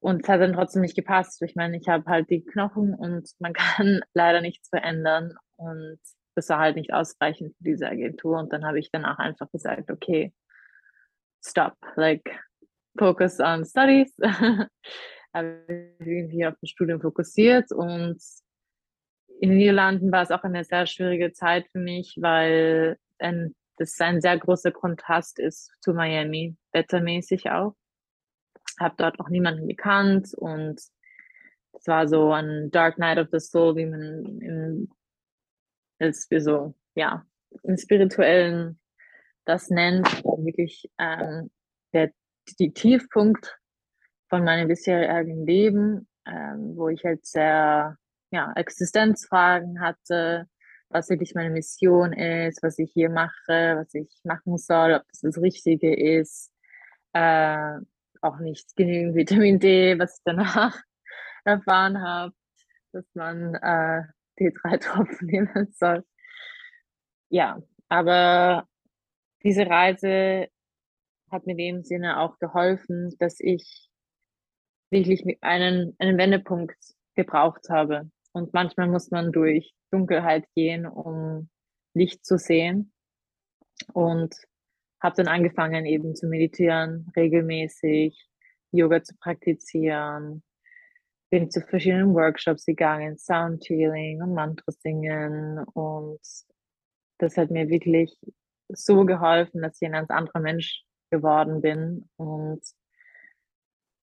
Und 0.00 0.22
es 0.22 0.28
hat 0.28 0.40
dann 0.40 0.52
trotzdem 0.52 0.82
nicht 0.82 0.96
gepasst. 0.96 1.42
Ich 1.42 1.56
meine, 1.56 1.76
ich 1.76 1.88
habe 1.88 2.04
halt 2.06 2.30
die 2.30 2.44
Knochen 2.44 2.94
und 2.94 3.28
man 3.38 3.52
kann 3.54 4.00
leider 4.14 4.40
nichts 4.40 4.68
verändern. 4.68 5.34
Und 5.56 5.98
das 6.34 6.48
war 6.48 6.58
halt 6.58 6.76
nicht 6.76 6.92
ausreichend 6.92 7.56
für 7.56 7.64
diese 7.64 7.88
Agentur. 7.88 8.38
Und 8.38 8.52
dann 8.52 8.64
habe 8.64 8.78
ich 8.78 8.90
danach 8.92 9.18
einfach 9.18 9.50
gesagt, 9.50 9.90
okay, 9.90 10.32
stop, 11.44 11.74
like 11.96 12.38
focus 12.98 13.40
on 13.40 13.64
studies. 13.64 14.14
habe 15.36 15.94
irgendwie 16.00 16.46
auf 16.46 16.54
das 16.60 16.70
Studium 16.70 17.00
fokussiert 17.00 17.70
und 17.70 18.18
in 19.38 19.50
den 19.50 19.58
Niederlanden 19.58 20.10
war 20.10 20.22
es 20.22 20.30
auch 20.30 20.42
eine 20.44 20.64
sehr 20.64 20.86
schwierige 20.86 21.32
Zeit 21.32 21.68
für 21.70 21.78
mich, 21.78 22.16
weil 22.20 22.96
ein 23.18 23.54
das 23.76 24.00
ein 24.00 24.20
sehr 24.20 24.38
großer 24.38 24.72
Kontrast 24.72 25.38
ist 25.38 25.72
zu 25.80 25.92
Miami, 25.92 26.56
wettermäßig 26.72 27.50
auch. 27.50 27.74
Habe 28.78 28.94
dort 28.98 29.20
auch 29.20 29.28
niemanden 29.28 29.68
gekannt 29.68 30.34
und 30.34 30.80
es 31.72 31.86
war 31.86 32.08
so 32.08 32.32
ein 32.32 32.70
Dark 32.70 32.98
Night 32.98 33.18
of 33.18 33.28
the 33.32 33.38
Soul, 33.38 33.76
wie 33.76 33.86
man 33.86 34.40
im, 34.40 34.88
als 35.98 36.28
so, 36.38 36.74
ja, 36.94 37.24
im 37.62 37.76
Spirituellen 37.76 38.80
das 39.44 39.70
nennt, 39.70 40.06
wirklich 40.24 40.90
ähm, 40.98 41.50
der 41.92 42.12
die 42.58 42.72
Tiefpunkt 42.72 43.58
von 44.28 44.44
meinem 44.44 44.68
bisherigen 44.68 45.46
Leben, 45.46 46.08
ähm, 46.26 46.76
wo 46.76 46.88
ich 46.88 47.04
halt 47.04 47.24
sehr 47.26 47.96
ja, 48.30 48.52
Existenzfragen 48.54 49.80
hatte, 49.80 50.48
was 50.88 51.08
wirklich 51.10 51.34
meine 51.34 51.50
Mission 51.50 52.12
ist, 52.12 52.62
was 52.62 52.78
ich 52.78 52.92
hier 52.92 53.10
mache, 53.10 53.76
was 53.76 53.92
ich 53.94 54.08
machen 54.24 54.56
soll, 54.58 54.94
ob 54.94 55.02
das 55.08 55.20
das 55.20 55.40
Richtige 55.40 55.94
ist. 55.94 56.52
Äh, 57.12 57.78
auch 58.22 58.38
nicht 58.38 58.74
genügend 58.76 59.14
Vitamin 59.14 59.58
D, 59.58 59.98
was 59.98 60.18
ich 60.18 60.22
danach 60.24 60.80
erfahren 61.44 62.00
habe, 62.02 62.34
dass 62.92 63.04
man 63.14 63.54
äh, 63.56 64.02
D3-Tropfen 64.38 65.26
nehmen 65.26 65.72
soll. 65.72 66.04
Ja, 67.28 67.60
aber 67.88 68.68
diese 69.42 69.66
Reise 69.66 70.48
hat 71.30 71.46
mir 71.46 71.52
in 71.52 71.58
dem 71.58 71.82
Sinne 71.82 72.20
auch 72.20 72.38
geholfen, 72.38 73.14
dass 73.18 73.40
ich 73.40 73.88
wirklich 74.90 75.24
einen, 75.42 75.96
einen 75.98 76.18
Wendepunkt 76.18 76.76
gebraucht 77.14 77.68
habe. 77.70 78.10
Und 78.36 78.52
manchmal 78.52 78.88
muss 78.88 79.10
man 79.10 79.32
durch 79.32 79.72
Dunkelheit 79.90 80.44
gehen, 80.54 80.84
um 80.84 81.48
Licht 81.94 82.22
zu 82.26 82.36
sehen. 82.36 82.92
Und 83.94 84.36
habe 85.02 85.16
dann 85.16 85.26
angefangen 85.26 85.86
eben 85.86 86.14
zu 86.14 86.26
meditieren, 86.26 87.10
regelmäßig 87.16 88.28
Yoga 88.72 89.02
zu 89.02 89.16
praktizieren. 89.16 90.42
Bin 91.30 91.50
zu 91.50 91.62
verschiedenen 91.62 92.12
Workshops 92.12 92.66
gegangen, 92.66 93.16
Sound 93.16 93.64
Healing 93.70 94.20
und 94.20 94.34
Mantra 94.34 94.70
singen. 94.70 95.60
Und 95.72 96.20
das 97.16 97.38
hat 97.38 97.50
mir 97.50 97.70
wirklich 97.70 98.18
so 98.68 99.06
geholfen, 99.06 99.62
dass 99.62 99.80
ich 99.80 99.86
ein 99.86 99.92
ganz 99.92 100.10
anderer 100.10 100.40
Mensch 100.40 100.84
geworden 101.10 101.62
bin. 101.62 102.06
Und 102.16 102.60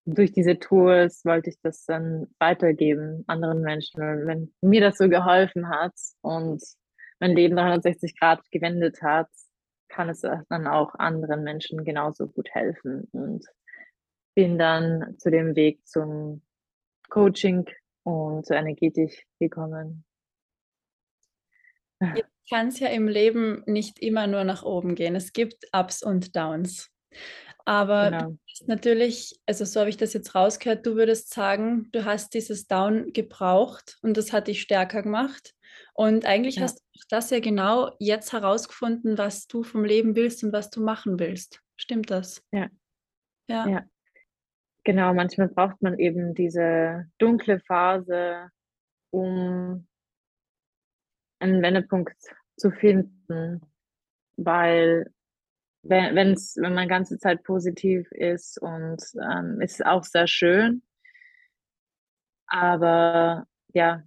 durch 0.05 0.31
diese 0.31 0.59
Tools 0.59 1.23
wollte 1.25 1.49
ich 1.49 1.57
das 1.61 1.85
dann 1.85 2.27
weitergeben, 2.39 3.23
anderen 3.27 3.61
Menschen. 3.61 4.01
Und 4.01 4.27
wenn 4.27 4.53
mir 4.61 4.81
das 4.81 4.97
so 4.97 5.07
geholfen 5.07 5.69
hat 5.69 5.93
und 6.21 6.61
mein 7.19 7.35
Leben 7.35 7.55
360 7.55 8.19
Grad 8.19 8.41
gewendet 8.51 9.01
hat, 9.01 9.29
kann 9.87 10.09
es 10.09 10.21
dann 10.21 10.67
auch 10.67 10.95
anderen 10.95 11.43
Menschen 11.43 11.85
genauso 11.85 12.27
gut 12.27 12.49
helfen. 12.51 13.07
Und 13.11 13.45
bin 14.35 14.57
dann 14.57 15.15
zu 15.19 15.29
dem 15.29 15.55
Weg 15.55 15.85
zum 15.87 16.41
Coaching 17.09 17.69
und 18.03 18.45
zur 18.45 18.57
Energetik 18.57 19.27
gekommen. 19.39 20.05
Kann 22.49 22.67
es 22.67 22.79
ja 22.79 22.89
im 22.89 23.07
Leben 23.07 23.63
nicht 23.65 23.99
immer 23.99 24.27
nur 24.27 24.43
nach 24.43 24.63
oben 24.63 24.95
gehen. 24.95 25.15
Es 25.15 25.31
gibt 25.31 25.65
Ups 25.71 26.03
und 26.03 26.35
Downs. 26.35 26.89
Aber 27.65 28.11
genau. 28.11 28.37
natürlich, 28.67 29.39
also 29.45 29.63
so 29.63 29.79
habe 29.79 29.89
ich 29.89 29.97
das 29.97 30.13
jetzt 30.13 30.35
rausgehört, 30.35 30.85
du 30.85 30.95
würdest 30.95 31.33
sagen, 31.33 31.89
du 31.91 32.03
hast 32.03 32.33
dieses 32.33 32.67
Down 32.67 33.13
gebraucht 33.13 33.97
und 34.01 34.17
das 34.17 34.33
hat 34.33 34.47
dich 34.47 34.61
stärker 34.61 35.01
gemacht. 35.01 35.53
Und 35.93 36.25
eigentlich 36.25 36.57
ja. 36.57 36.63
hast 36.63 36.79
du 36.79 37.01
das 37.09 37.29
ja 37.29 37.39
genau 37.39 37.95
jetzt 37.99 38.33
herausgefunden, 38.33 39.17
was 39.17 39.47
du 39.47 39.63
vom 39.63 39.85
Leben 39.85 40.15
willst 40.15 40.43
und 40.43 40.51
was 40.51 40.69
du 40.69 40.83
machen 40.83 41.19
willst. 41.19 41.61
Stimmt 41.77 42.11
das? 42.11 42.43
Ja. 42.51 42.69
Ja. 43.47 43.67
ja. 43.67 43.83
Genau, 44.83 45.13
manchmal 45.13 45.47
braucht 45.47 45.81
man 45.81 45.97
eben 45.97 46.33
diese 46.33 47.05
dunkle 47.17 47.59
Phase, 47.61 48.49
um 49.11 49.87
einen 51.39 51.61
Wendepunkt 51.61 52.17
zu 52.57 52.71
finden, 52.71 53.61
weil 54.35 55.11
wenn, 55.83 56.15
wenn's, 56.15 56.55
wenn 56.57 56.73
man 56.73 56.87
ganze 56.87 57.17
Zeit 57.17 57.43
positiv 57.43 58.11
ist 58.11 58.59
und 58.61 59.01
ähm, 59.21 59.59
ist 59.61 59.85
auch 59.85 60.03
sehr 60.03 60.27
schön. 60.27 60.81
Aber 62.47 63.45
ja, 63.73 64.03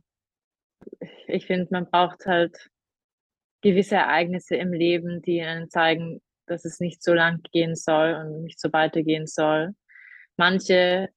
ich 1.26 1.46
finde, 1.46 1.68
man 1.70 1.86
braucht 1.86 2.26
halt 2.26 2.70
gewisse 3.62 3.96
Ereignisse 3.96 4.56
im 4.56 4.72
Leben, 4.72 5.22
die 5.22 5.42
einen 5.42 5.70
zeigen, 5.70 6.22
dass 6.46 6.64
es 6.64 6.80
nicht 6.80 7.02
so 7.02 7.12
lang 7.12 7.42
gehen 7.52 7.74
soll 7.74 8.14
und 8.14 8.44
nicht 8.44 8.60
so 8.60 8.72
weitergehen 8.72 9.26
soll. 9.26 9.74
Manche 10.36 11.08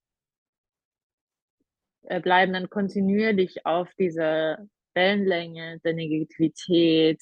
äh, 2.04 2.20
bleiben 2.20 2.54
dann 2.54 2.70
kontinuierlich 2.70 3.66
auf 3.66 3.94
dieser 3.96 4.66
Wellenlänge 4.96 5.80
der 5.84 5.94
Negativität, 5.94 7.22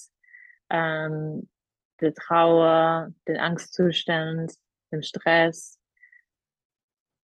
ähm, 0.69 1.49
der 2.01 2.13
Trauer, 2.13 3.11
den 3.27 3.37
Angstzustand, 3.37 4.53
dem 4.91 5.01
Stress. 5.01 5.79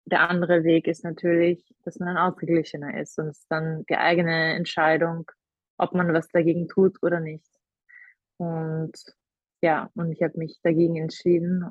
Der 0.06 0.28
andere 0.28 0.64
Weg 0.64 0.86
ist 0.86 1.04
natürlich, 1.04 1.64
dass 1.84 1.98
man 1.98 2.14
dann 2.14 2.18
ausgeglichener 2.18 2.98
ist 3.00 3.18
und 3.18 3.28
es 3.28 3.40
ist 3.40 3.50
dann 3.50 3.84
die 3.88 3.96
eigene 3.96 4.54
Entscheidung, 4.54 5.30
ob 5.78 5.94
man 5.94 6.12
was 6.12 6.28
dagegen 6.28 6.68
tut 6.68 7.02
oder 7.02 7.20
nicht. 7.20 7.48
Und 8.38 8.92
ja, 9.62 9.90
und 9.94 10.10
ich 10.12 10.22
habe 10.22 10.38
mich 10.38 10.58
dagegen 10.62 10.96
entschieden 10.96 11.70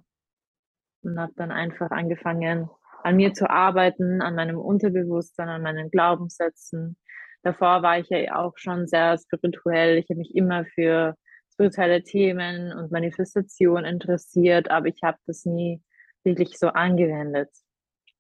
und 1.02 1.20
habe 1.20 1.34
dann 1.36 1.52
einfach 1.52 1.92
angefangen, 1.92 2.70
an 3.04 3.16
mir 3.16 3.34
zu 3.34 3.50
arbeiten, 3.50 4.22
an 4.22 4.36
meinem 4.36 4.58
Unterbewusstsein, 4.58 5.50
an 5.50 5.62
meinen 5.62 5.90
Glaubenssätzen. 5.90 6.98
Davor 7.44 7.82
war 7.82 8.00
ich 8.00 8.10
ja 8.10 8.36
auch 8.36 8.58
schon 8.58 8.88
sehr 8.88 9.18
spirituell. 9.18 9.98
Ich 9.98 10.10
habe 10.10 10.20
mich 10.20 10.36
immer 10.36 10.66
für 10.66 11.16
spirituelle 11.60 12.04
Themen 12.04 12.72
und 12.72 12.90
Manifestation 12.90 13.84
interessiert, 13.84 14.72
aber 14.72 14.88
ich 14.88 15.04
habe 15.04 15.18
das 15.28 15.44
nie 15.44 15.84
wirklich 16.24 16.58
so 16.58 16.70
angewendet. 16.70 17.50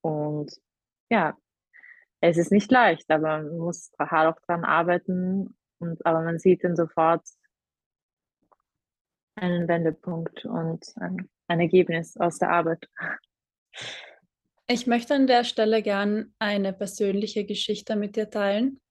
Und 0.01 0.51
ja, 1.09 1.37
es 2.19 2.37
ist 2.37 2.51
nicht 2.51 2.69
leicht, 2.69 3.09
aber 3.09 3.41
man 3.41 3.57
muss 3.57 3.91
hart 3.97 4.35
auch 4.35 4.41
dran 4.45 4.65
arbeiten 4.65 5.55
Und, 5.79 6.05
aber 6.05 6.21
man 6.21 6.37
sieht 6.37 6.65
dann 6.65 6.75
sofort 6.75 7.25
einen 9.35 9.69
Wendepunkt 9.69 10.43
und 10.43 10.93
ein, 10.97 11.29
ein 11.47 11.61
Ergebnis 11.61 12.17
aus 12.17 12.39
der 12.39 12.51
Arbeit. 12.51 12.89
Ich 14.67 14.85
möchte 14.85 15.15
an 15.15 15.27
der 15.27 15.45
Stelle 15.45 15.81
gern 15.81 16.33
eine 16.39 16.73
persönliche 16.73 17.45
Geschichte 17.45 17.95
mit 17.95 18.17
dir 18.17 18.29
teilen. 18.29 18.81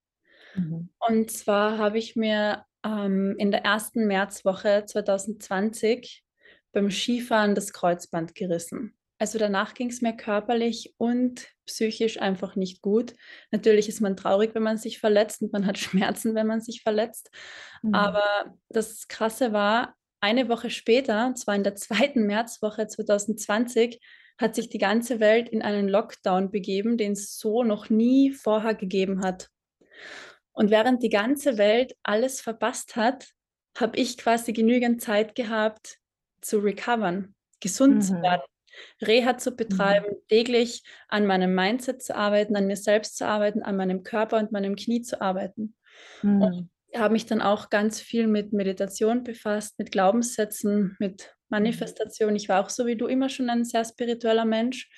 Mhm. 0.55 0.89
Und 0.99 1.31
zwar 1.31 1.77
habe 1.77 1.99
ich 1.99 2.17
mir 2.17 2.65
ähm, 2.85 3.35
in 3.39 3.51
der 3.51 3.65
ersten 3.65 4.07
Märzwoche 4.07 4.85
2020 4.87 6.25
beim 6.73 6.91
Skifahren 6.91 7.55
das 7.55 7.73
Kreuzband 7.73 8.35
gerissen. 8.35 8.95
Also 9.19 9.39
danach 9.39 9.75
ging 9.75 9.91
es 9.91 10.01
mir 10.01 10.17
körperlich 10.17 10.95
und 10.97 11.49
psychisch 11.67 12.21
einfach 12.21 12.55
nicht 12.55 12.83
gut. 12.83 13.15
Natürlich 13.51 13.89
ist 13.89 14.01
man 14.01 14.17
traurig, 14.17 14.55
wenn 14.55 14.63
man 14.63 14.79
sich 14.79 15.01
verletzt 15.01 15.43
und 15.43 15.53
man 15.53 15.67
hat 15.67 15.79
Schmerzen, 15.79 16.35
wenn 16.35 16.47
man 16.47 16.61
sich 16.61 16.83
verletzt. 16.83 17.31
Mhm. 17.83 17.95
Aber 17.95 18.57
das 18.69 19.09
Krasse 19.09 19.53
war, 19.53 19.95
eine 20.21 20.49
Woche 20.49 20.71
später, 20.71 21.27
und 21.27 21.39
zwar 21.39 21.55
in 21.55 21.63
der 21.63 21.77
zweiten 21.77 22.27
Märzwoche 22.27 22.87
2020, 22.87 24.01
hat 24.37 24.55
sich 24.55 24.69
die 24.69 24.79
ganze 24.79 25.21
Welt 25.21 25.49
in 25.49 25.63
einen 25.63 25.89
Lockdown 25.89 26.51
begeben, 26.51 26.97
den 26.97 27.13
es 27.13 27.39
so 27.39 27.65
noch 27.65 27.91
nie 27.91 28.33
vorher 28.33 28.75
gegeben 28.75 29.23
hat. 29.23 29.49
Und 30.59 30.73
während 30.73 31.05
die 31.05 31.09
ganze 31.09 31.57
Welt 31.57 31.95
alles 32.03 32.41
verpasst 32.41 32.97
hat, 32.97 33.29
habe 33.79 33.97
ich 33.97 34.19
quasi 34.19 34.53
genügend 34.53 35.01
Zeit 35.01 35.37
gehabt 35.37 35.99
zu 36.41 36.59
recovern, 36.59 37.37
gesund 37.61 37.95
mhm. 37.95 38.01
zu 38.01 38.23
werden, 38.23 38.43
Reha 39.01 39.39
zu 39.39 39.53
betreiben, 39.53 40.09
mhm. 40.11 40.27
täglich 40.29 40.83
an 41.07 41.27
meinem 41.27 41.55
Mindset 41.55 42.03
zu 42.03 42.17
arbeiten, 42.17 42.57
an 42.57 42.67
mir 42.67 42.77
selbst 42.77 43.17
zu 43.17 43.25
arbeiten, 43.25 43.63
an 43.63 43.77
meinem 43.77 44.03
Körper 44.03 44.39
und 44.39 44.51
meinem 44.51 44.75
Knie 44.75 45.01
zu 45.03 45.21
arbeiten. 45.21 45.77
Mhm. 46.23 46.43
Und 46.43 46.71
habe 46.93 47.13
mich 47.13 47.27
dann 47.27 47.41
auch 47.41 47.71
ganz 47.71 48.01
viel 48.01 48.27
mit 48.27 48.53
Meditation 48.53 49.23
befasst, 49.23 49.79
mit 49.79 49.93
Glaubenssätzen, 49.93 50.97
mit 50.99 51.23
mhm. 51.23 51.45
Manifestation. 51.51 52.35
Ich 52.35 52.49
war 52.49 52.65
auch 52.65 52.71
so 52.71 52.85
wie 52.85 52.97
du 52.97 53.07
immer 53.07 53.29
schon 53.29 53.49
ein 53.49 53.65
sehr 53.65 53.85
spiritueller 53.85 54.45
Mensch 54.45 54.91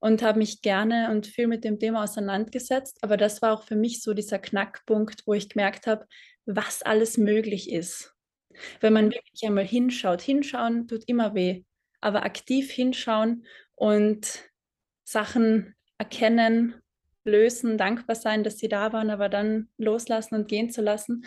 und 0.00 0.22
habe 0.22 0.38
mich 0.38 0.62
gerne 0.62 1.10
und 1.10 1.26
viel 1.26 1.46
mit 1.46 1.62
dem 1.62 1.78
Thema 1.78 2.04
auseinandergesetzt. 2.04 2.98
Aber 3.02 3.16
das 3.16 3.42
war 3.42 3.52
auch 3.52 3.62
für 3.62 3.76
mich 3.76 4.02
so 4.02 4.14
dieser 4.14 4.38
Knackpunkt, 4.38 5.26
wo 5.26 5.34
ich 5.34 5.48
gemerkt 5.48 5.86
habe, 5.86 6.06
was 6.46 6.82
alles 6.82 7.18
möglich 7.18 7.70
ist. 7.70 8.14
Wenn 8.80 8.92
man 8.92 9.12
wirklich 9.12 9.44
einmal 9.44 9.66
hinschaut, 9.66 10.22
hinschauen 10.22 10.88
tut 10.88 11.04
immer 11.06 11.34
weh, 11.34 11.62
aber 12.00 12.24
aktiv 12.24 12.70
hinschauen 12.70 13.46
und 13.74 14.50
Sachen 15.04 15.74
erkennen, 15.98 16.74
lösen, 17.24 17.76
dankbar 17.76 18.16
sein, 18.16 18.42
dass 18.42 18.58
sie 18.58 18.68
da 18.68 18.92
waren, 18.92 19.10
aber 19.10 19.28
dann 19.28 19.68
loslassen 19.76 20.34
und 20.34 20.48
gehen 20.48 20.70
zu 20.70 20.80
lassen. 20.80 21.24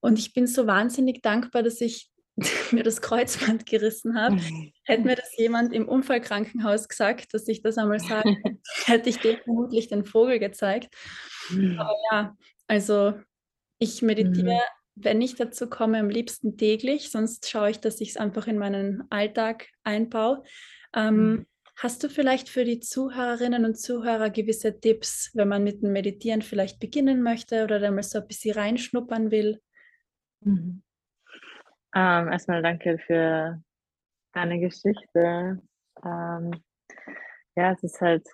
Und 0.00 0.18
ich 0.18 0.34
bin 0.34 0.46
so 0.46 0.66
wahnsinnig 0.66 1.22
dankbar, 1.22 1.62
dass 1.62 1.80
ich 1.80 2.11
mir 2.72 2.82
das 2.82 3.02
Kreuzband 3.02 3.66
gerissen 3.66 4.18
habe. 4.18 4.36
Mhm. 4.36 4.72
Hätte 4.84 5.02
mir 5.02 5.16
das 5.16 5.36
jemand 5.36 5.72
im 5.72 5.88
Unfallkrankenhaus 5.88 6.88
gesagt, 6.88 7.34
dass 7.34 7.46
ich 7.48 7.62
das 7.62 7.78
einmal 7.78 8.00
sage, 8.00 8.36
hätte 8.84 9.10
ich 9.10 9.18
dir 9.18 9.38
vermutlich 9.38 9.88
den 9.88 10.04
Vogel 10.04 10.38
gezeigt. 10.38 10.94
Mhm. 11.50 11.78
Aber 11.78 11.94
ja, 12.10 12.36
also 12.66 13.14
ich 13.78 14.02
meditiere, 14.02 14.54
mhm. 14.54 15.02
wenn 15.02 15.20
ich 15.20 15.34
dazu 15.34 15.68
komme, 15.68 15.98
am 15.98 16.08
liebsten 16.08 16.56
täglich, 16.56 17.10
sonst 17.10 17.50
schaue 17.50 17.70
ich, 17.70 17.80
dass 17.80 18.00
ich 18.00 18.10
es 18.10 18.16
einfach 18.16 18.46
in 18.46 18.58
meinen 18.58 19.04
Alltag 19.10 19.68
einbaue. 19.84 20.42
Ähm, 20.94 21.46
Hast 21.76 22.04
du 22.04 22.08
vielleicht 22.08 22.48
für 22.48 22.64
die 22.64 22.80
Zuhörerinnen 22.80 23.64
und 23.64 23.76
Zuhörer 23.76 24.30
gewisse 24.30 24.78
Tipps, 24.78 25.30
wenn 25.34 25.48
man 25.48 25.64
mit 25.64 25.82
dem 25.82 25.92
Meditieren 25.92 26.42
vielleicht 26.42 26.78
beginnen 26.78 27.22
möchte 27.22 27.64
oder 27.64 27.80
da 27.80 27.90
mal 27.90 28.02
so 28.02 28.20
ein 28.20 28.26
bisschen 28.28 28.54
reinschnuppern 28.54 29.30
will? 29.30 29.60
Mhm. 30.40 30.82
Ähm, 31.94 32.28
erstmal 32.32 32.62
danke 32.62 32.98
für 32.98 33.62
deine 34.32 34.58
Geschichte. 34.60 35.60
Ähm, 36.04 36.50
ja, 37.54 37.72
es 37.72 37.82
ist 37.82 38.00
halt, 38.00 38.26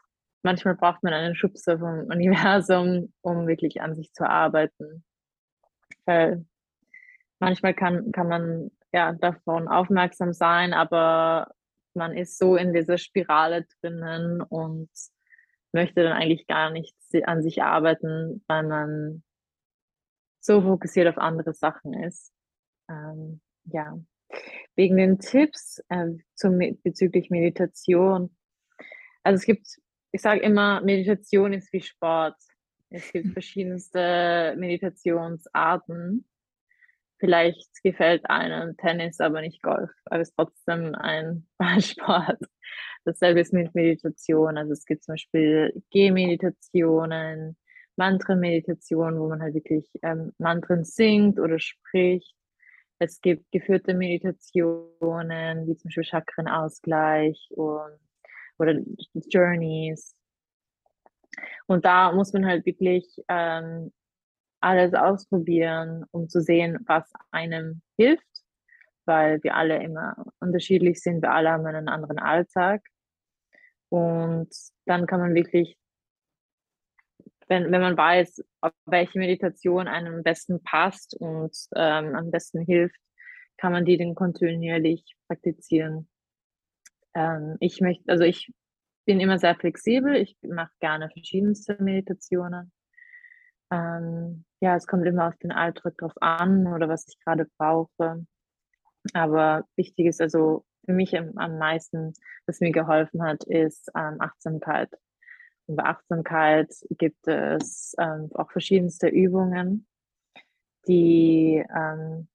manchmal 0.42 0.76
braucht 0.76 1.02
man 1.02 1.12
einen 1.12 1.34
Schubser 1.34 1.78
vom 1.78 2.06
Universum, 2.10 3.12
um 3.20 3.46
wirklich 3.46 3.80
an 3.80 3.94
sich 3.94 4.12
zu 4.12 4.28
arbeiten. 4.28 5.04
Weil 6.04 6.46
manchmal 7.40 7.74
kann, 7.74 8.12
kann 8.12 8.28
man 8.28 8.70
ja 8.92 9.12
davon 9.12 9.68
aufmerksam 9.68 10.32
sein, 10.32 10.72
aber 10.72 11.52
man 11.94 12.16
ist 12.16 12.38
so 12.38 12.56
in 12.56 12.72
dieser 12.72 12.96
Spirale 12.96 13.66
drinnen 13.80 14.40
und 14.40 14.90
möchte 15.72 16.02
dann 16.02 16.12
eigentlich 16.12 16.46
gar 16.46 16.70
nicht 16.70 16.96
an 17.24 17.42
sich 17.42 17.62
arbeiten, 17.62 18.44
weil 18.46 18.62
man 18.62 19.22
so 20.40 20.62
fokussiert 20.62 21.08
auf 21.08 21.18
andere 21.18 21.52
Sachen 21.52 21.92
ist. 21.92 22.32
Ähm, 22.88 23.40
ja, 23.72 23.98
wegen 24.76 24.96
den 24.96 25.18
Tipps 25.18 25.82
äh, 25.88 26.06
zum, 26.34 26.58
bezüglich 26.82 27.30
Meditation. 27.30 28.34
Also 29.22 29.40
es 29.40 29.46
gibt, 29.46 29.66
ich 30.12 30.20
sage 30.20 30.40
immer, 30.40 30.80
Meditation 30.82 31.52
ist 31.52 31.72
wie 31.72 31.80
Sport. 31.80 32.36
Es 32.90 33.12
gibt 33.12 33.32
verschiedenste 33.32 34.54
Meditationsarten. 34.56 36.26
Vielleicht 37.18 37.82
gefällt 37.82 38.30
einem 38.30 38.76
Tennis, 38.76 39.20
aber 39.20 39.40
nicht 39.40 39.60
Golf, 39.60 39.90
aber 40.04 40.20
es 40.20 40.28
ist 40.28 40.36
trotzdem 40.36 40.94
ein 40.94 41.46
Ballsport. 41.58 42.40
Dasselbe 43.04 43.40
ist 43.40 43.52
mit 43.52 43.74
Meditation. 43.74 44.56
Also 44.56 44.72
es 44.72 44.84
gibt 44.84 45.02
zum 45.02 45.14
Beispiel 45.14 45.82
Gehmeditationen, 45.90 47.56
Mantra-Meditationen, 47.96 49.18
wo 49.18 49.28
man 49.28 49.42
halt 49.42 49.54
wirklich 49.54 49.90
ähm, 50.02 50.32
Mantren 50.38 50.84
singt 50.84 51.40
oder 51.40 51.58
spricht. 51.58 52.37
Es 52.98 53.20
gibt 53.20 53.50
geführte 53.52 53.94
Meditationen, 53.94 55.66
wie 55.66 55.76
zum 55.76 55.88
Beispiel 55.88 56.04
Chakrenausgleich 56.04 57.48
und, 57.50 57.98
oder 58.58 58.74
Journeys. 59.28 60.16
Und 61.66 61.84
da 61.84 62.12
muss 62.12 62.32
man 62.32 62.46
halt 62.46 62.66
wirklich 62.66 63.06
ähm, 63.28 63.92
alles 64.60 64.94
ausprobieren, 64.94 66.04
um 66.10 66.28
zu 66.28 66.40
sehen, 66.40 66.78
was 66.86 67.12
einem 67.30 67.82
hilft, 67.96 68.26
weil 69.04 69.42
wir 69.42 69.54
alle 69.54 69.82
immer 69.82 70.16
unterschiedlich 70.40 71.00
sind, 71.00 71.22
wir 71.22 71.32
alle 71.32 71.50
haben 71.50 71.66
einen 71.66 71.88
anderen 71.88 72.18
Alltag. 72.18 72.82
Und 73.90 74.50
dann 74.86 75.06
kann 75.06 75.20
man 75.20 75.34
wirklich, 75.34 75.78
wenn, 77.48 77.70
wenn 77.72 77.80
man 77.80 77.96
weiß, 77.96 78.44
welche 78.86 79.18
Meditation 79.18 79.88
einem 79.88 80.16
am 80.16 80.22
besten 80.22 80.62
passt 80.62 81.14
und 81.18 81.56
ähm, 81.74 82.14
am 82.14 82.30
besten 82.30 82.60
hilft, 82.60 83.00
kann 83.56 83.72
man 83.72 83.84
die 83.84 83.96
dann 83.96 84.14
kontinuierlich 84.14 85.16
praktizieren. 85.26 86.08
Ähm, 87.14 87.56
ich 87.60 87.80
möchte, 87.80 88.04
also 88.10 88.24
ich 88.24 88.52
bin 89.06 89.20
immer 89.20 89.38
sehr 89.38 89.54
flexibel, 89.56 90.14
ich 90.14 90.36
mache 90.42 90.72
gerne 90.80 91.10
verschiedenste 91.10 91.76
Meditationen. 91.82 92.72
Ähm, 93.70 94.44
ja, 94.60 94.76
es 94.76 94.86
kommt 94.86 95.06
immer 95.06 95.28
auf 95.28 95.36
den 95.38 95.52
Alltag 95.52 95.96
drauf 95.98 96.12
an 96.20 96.66
oder 96.66 96.88
was 96.88 97.06
ich 97.08 97.18
gerade 97.20 97.46
brauche. 97.58 98.26
Aber 99.14 99.64
wichtig 99.76 100.06
ist 100.06 100.20
also 100.20 100.64
für 100.84 100.92
mich 100.92 101.16
am, 101.16 101.32
am 101.36 101.58
meisten, 101.58 102.12
was 102.46 102.60
mir 102.60 102.72
geholfen 102.72 103.22
hat, 103.22 103.44
ist 103.44 103.90
ähm, 103.96 104.16
Achtsamkeit. 104.20 104.90
Bei 105.70 105.84
Achtsamkeit 105.84 106.74
gibt 106.90 107.28
es 107.28 107.94
ähm, 107.98 108.30
auch 108.34 108.50
verschiedenste 108.50 109.08
Übungen, 109.08 109.86
die 110.86 111.62
ähm, 111.76 112.28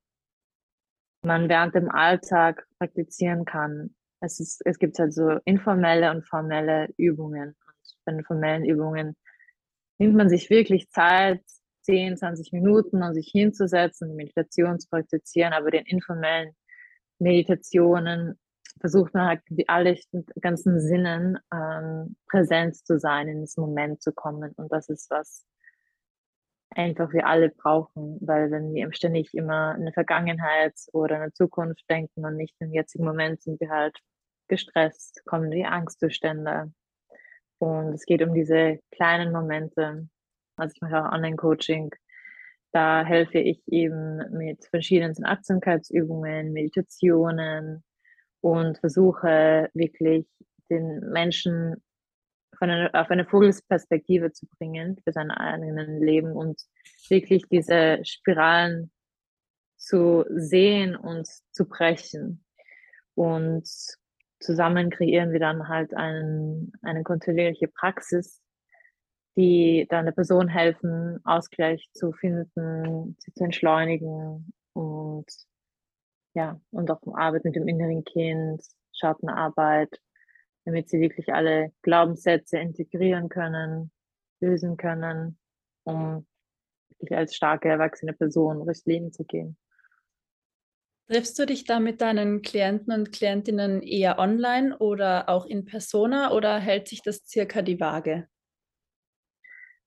man 1.24 1.50
während 1.50 1.74
dem 1.74 1.90
Alltag 1.90 2.68
praktizieren 2.78 3.44
kann. 3.44 3.96
Es, 4.20 4.40
ist, 4.40 4.62
es 4.66 4.78
gibt 4.78 5.00
also 5.00 5.40
informelle 5.46 6.12
und 6.12 6.28
formelle 6.28 6.90
Übungen. 6.98 7.50
Und 7.50 8.06
bei 8.06 8.12
den 8.12 8.24
formellen 8.24 8.66
Übungen 8.66 9.16
nimmt 9.98 10.16
man 10.16 10.30
sich 10.30 10.52
wirklich 10.52 10.90
Zeit, 10.92 11.42
10, 11.82 12.18
20 12.18 12.52
Minuten, 12.54 13.02
um 13.02 13.14
sich 13.14 13.30
hinzusetzen, 13.32 14.16
Meditation 14.16 14.80
zu 14.80 14.90
praktizieren, 14.90 15.54
aber 15.54 15.72
den 15.72 15.86
informellen 15.86 16.56
Meditationen 17.20 18.40
versucht 18.84 19.14
man 19.14 19.28
halt 19.28 19.42
die 19.48 19.70
alle 19.70 19.98
ganzen 20.42 20.82
Sinnen 20.82 21.40
ähm, 21.54 22.18
präsent 22.30 22.76
zu 22.76 23.00
sein, 23.00 23.30
in 23.30 23.40
diesem 23.40 23.62
Moment 23.64 24.02
zu 24.02 24.12
kommen. 24.12 24.52
Und 24.58 24.72
das 24.72 24.90
ist 24.90 25.10
was 25.10 25.46
einfach 26.70 27.14
wir 27.14 27.28
alle 27.28 27.50
brauchen, 27.50 28.18
weil 28.22 28.52
wenn 28.52 28.74
wir 28.74 28.92
ständig 28.94 29.34
immer 29.34 29.76
in 29.76 29.84
der 29.84 29.94
Vergangenheit 29.94 30.74
oder 30.92 31.16
in 31.16 31.22
der 31.22 31.34
Zukunft 31.34 31.84
denken 31.90 32.26
und 32.26 32.36
nicht 32.36 32.56
im 32.60 32.74
jetzigen 32.74 33.06
Moment, 33.06 33.42
sind 33.42 33.60
wir 33.62 33.70
halt 33.70 33.96
gestresst, 34.48 35.22
kommen 35.26 35.52
die 35.52 35.66
Angstzustände, 35.66 36.74
und 37.64 37.94
es 37.94 38.06
geht 38.06 38.22
um 38.22 38.34
diese 38.34 38.80
kleinen 38.92 39.32
Momente. 39.32 40.10
Also 40.58 40.74
ich 40.76 40.82
mache 40.82 41.02
auch 41.02 41.14
Online-Coaching. 41.14 41.92
Da 42.74 43.06
helfe 43.06 43.40
ich 43.40 43.62
eben 43.68 44.18
mit 44.32 44.66
verschiedenen 44.66 45.16
Achtsamkeitsübungen, 45.24 46.52
Meditationen 46.52 47.84
und 48.44 48.78
versuche 48.80 49.70
wirklich 49.74 50.28
den 50.70 51.00
Menschen 51.12 51.82
eine, 52.60 52.94
auf 52.94 53.10
eine 53.10 53.26
Vogelsperspektive 53.26 54.32
zu 54.32 54.48
bringen 54.58 55.00
für 55.04 55.12
sein 55.12 55.32
eigenes 55.32 55.88
Leben 56.00 56.34
und 56.34 56.62
wirklich 57.10 57.44
diese 57.50 58.00
Spiralen 58.04 58.92
zu 59.78 60.26
sehen 60.30 60.96
und 60.96 61.28
zu 61.52 61.66
brechen. 61.66 62.44
Und 63.16 63.68
zusammen 64.40 64.90
kreieren 64.90 65.32
wir 65.32 65.40
dann 65.40 65.68
halt 65.68 65.94
einen, 65.94 66.74
eine 66.82 67.04
kontinuierliche 67.04 67.68
Praxis, 67.68 68.42
die 69.36 69.88
dann 69.90 70.06
der 70.06 70.14
Person 70.14 70.48
helfen, 70.48 71.20
Ausgleich 71.26 71.90
zu 71.94 72.12
finden, 72.12 73.16
sie 73.20 73.34
zu 73.34 73.44
entschleunigen 73.44 74.54
und 74.74 75.26
ja, 76.34 76.60
und 76.72 76.90
auch 76.90 77.02
Arbeit 77.16 77.46
mit 77.46 77.56
dem 77.56 77.68
inneren 77.68 78.04
Kind, 78.04 78.62
Schattenarbeit, 78.94 80.00
damit 80.66 80.90
sie 80.90 81.00
wirklich 81.00 81.34
alle 81.34 81.72
Glaubenssätze 81.82 82.58
integrieren 82.58 83.30
können, 83.30 83.92
lösen 84.40 84.78
können, 84.78 85.38
um 85.84 86.26
wirklich 87.00 87.18
als 87.18 87.36
starke 87.36 87.70
erwachsene 87.70 88.14
Person 88.14 88.64
durchs 88.66 88.86
Leben 88.86 89.12
zu 89.12 89.26
gehen. 89.26 89.58
Triffst 91.08 91.38
du 91.38 91.46
dich 91.46 91.66
da 91.66 91.80
mit 91.80 92.00
deinen 92.02 92.42
Klienten 92.42 92.94
und 92.94 93.12
Klientinnen 93.12 93.82
eher 93.82 94.20
online 94.20 94.78
oder 94.78 95.28
auch 95.28 95.46
in 95.46 95.66
Persona 95.66 96.32
oder 96.32 96.60
hält 96.60 96.88
sich 96.88 97.02
das 97.02 97.26
circa 97.28 97.62
die 97.62 97.80
Waage? 97.80 98.28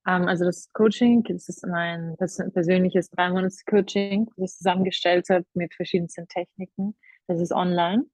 Ähm, 0.07 0.27
also 0.27 0.45
das 0.45 0.71
Coaching, 0.73 1.23
das 1.23 1.49
ist 1.49 1.67
mein 1.67 2.15
persönliches 2.17 3.09
Drei-Monats-Coaching, 3.09 4.31
das 4.37 4.51
ich 4.51 4.57
zusammengestellt 4.57 5.29
habe 5.29 5.45
mit 5.53 5.73
verschiedensten 5.73 6.27
Techniken. 6.27 6.95
Das 7.27 7.41
ist 7.41 7.51
online. 7.51 8.05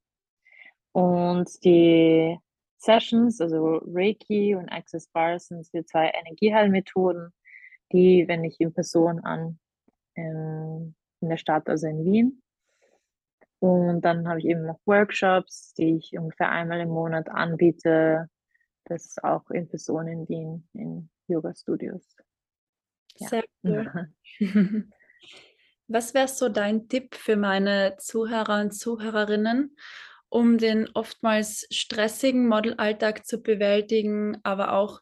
Und 0.92 1.64
die 1.64 2.38
Sessions, 2.78 3.40
also 3.40 3.80
Reiki 3.86 4.56
und 4.56 4.70
Access 4.70 5.08
Bars, 5.08 5.48
sind 5.48 5.68
die 5.74 5.86
zwei 5.86 6.10
Energieheilmethoden, 6.10 7.32
die 7.92 8.28
wende 8.28 8.48
ich 8.48 8.60
in 8.60 8.74
Person 8.74 9.20
an 9.20 9.60
in, 10.16 10.96
in 11.22 11.30
der 11.30 11.38
Stadt, 11.38 11.70
also 11.70 11.88
in 11.88 12.04
Wien. 12.06 12.42
Und 13.60 14.02
dann 14.02 14.28
habe 14.28 14.40
ich 14.40 14.46
eben 14.46 14.66
noch 14.66 14.80
Workshops, 14.86 15.74
die 15.76 15.96
ich 15.98 16.18
ungefähr 16.18 16.50
einmal 16.50 16.82
im 16.82 16.90
Monat 16.90 17.30
anbiete. 17.30 18.30
Das 18.86 19.06
ist 19.06 19.24
auch 19.24 19.50
in 19.52 19.70
Person 19.70 20.08
in 20.08 20.28
Wien, 20.28 20.68
in 20.74 21.10
Yoga-Studios. 21.28 22.04
Ja. 23.18 23.28
Sehr 23.28 23.44
cool. 23.64 24.10
Was 25.88 26.14
wäre 26.14 26.28
so 26.28 26.50
dein 26.50 26.88
Tipp 26.88 27.16
für 27.16 27.36
meine 27.36 27.98
Zuhörer 28.00 28.62
und 28.62 28.72
Zuhörerinnen, 28.72 29.76
um 30.30 30.58
den 30.58 30.90
oftmals 30.94 31.68
stressigen 31.70 32.48
Modelalltag 32.48 33.26
zu 33.26 33.42
bewältigen, 33.42 34.38
aber 34.44 34.74
auch 34.74 35.02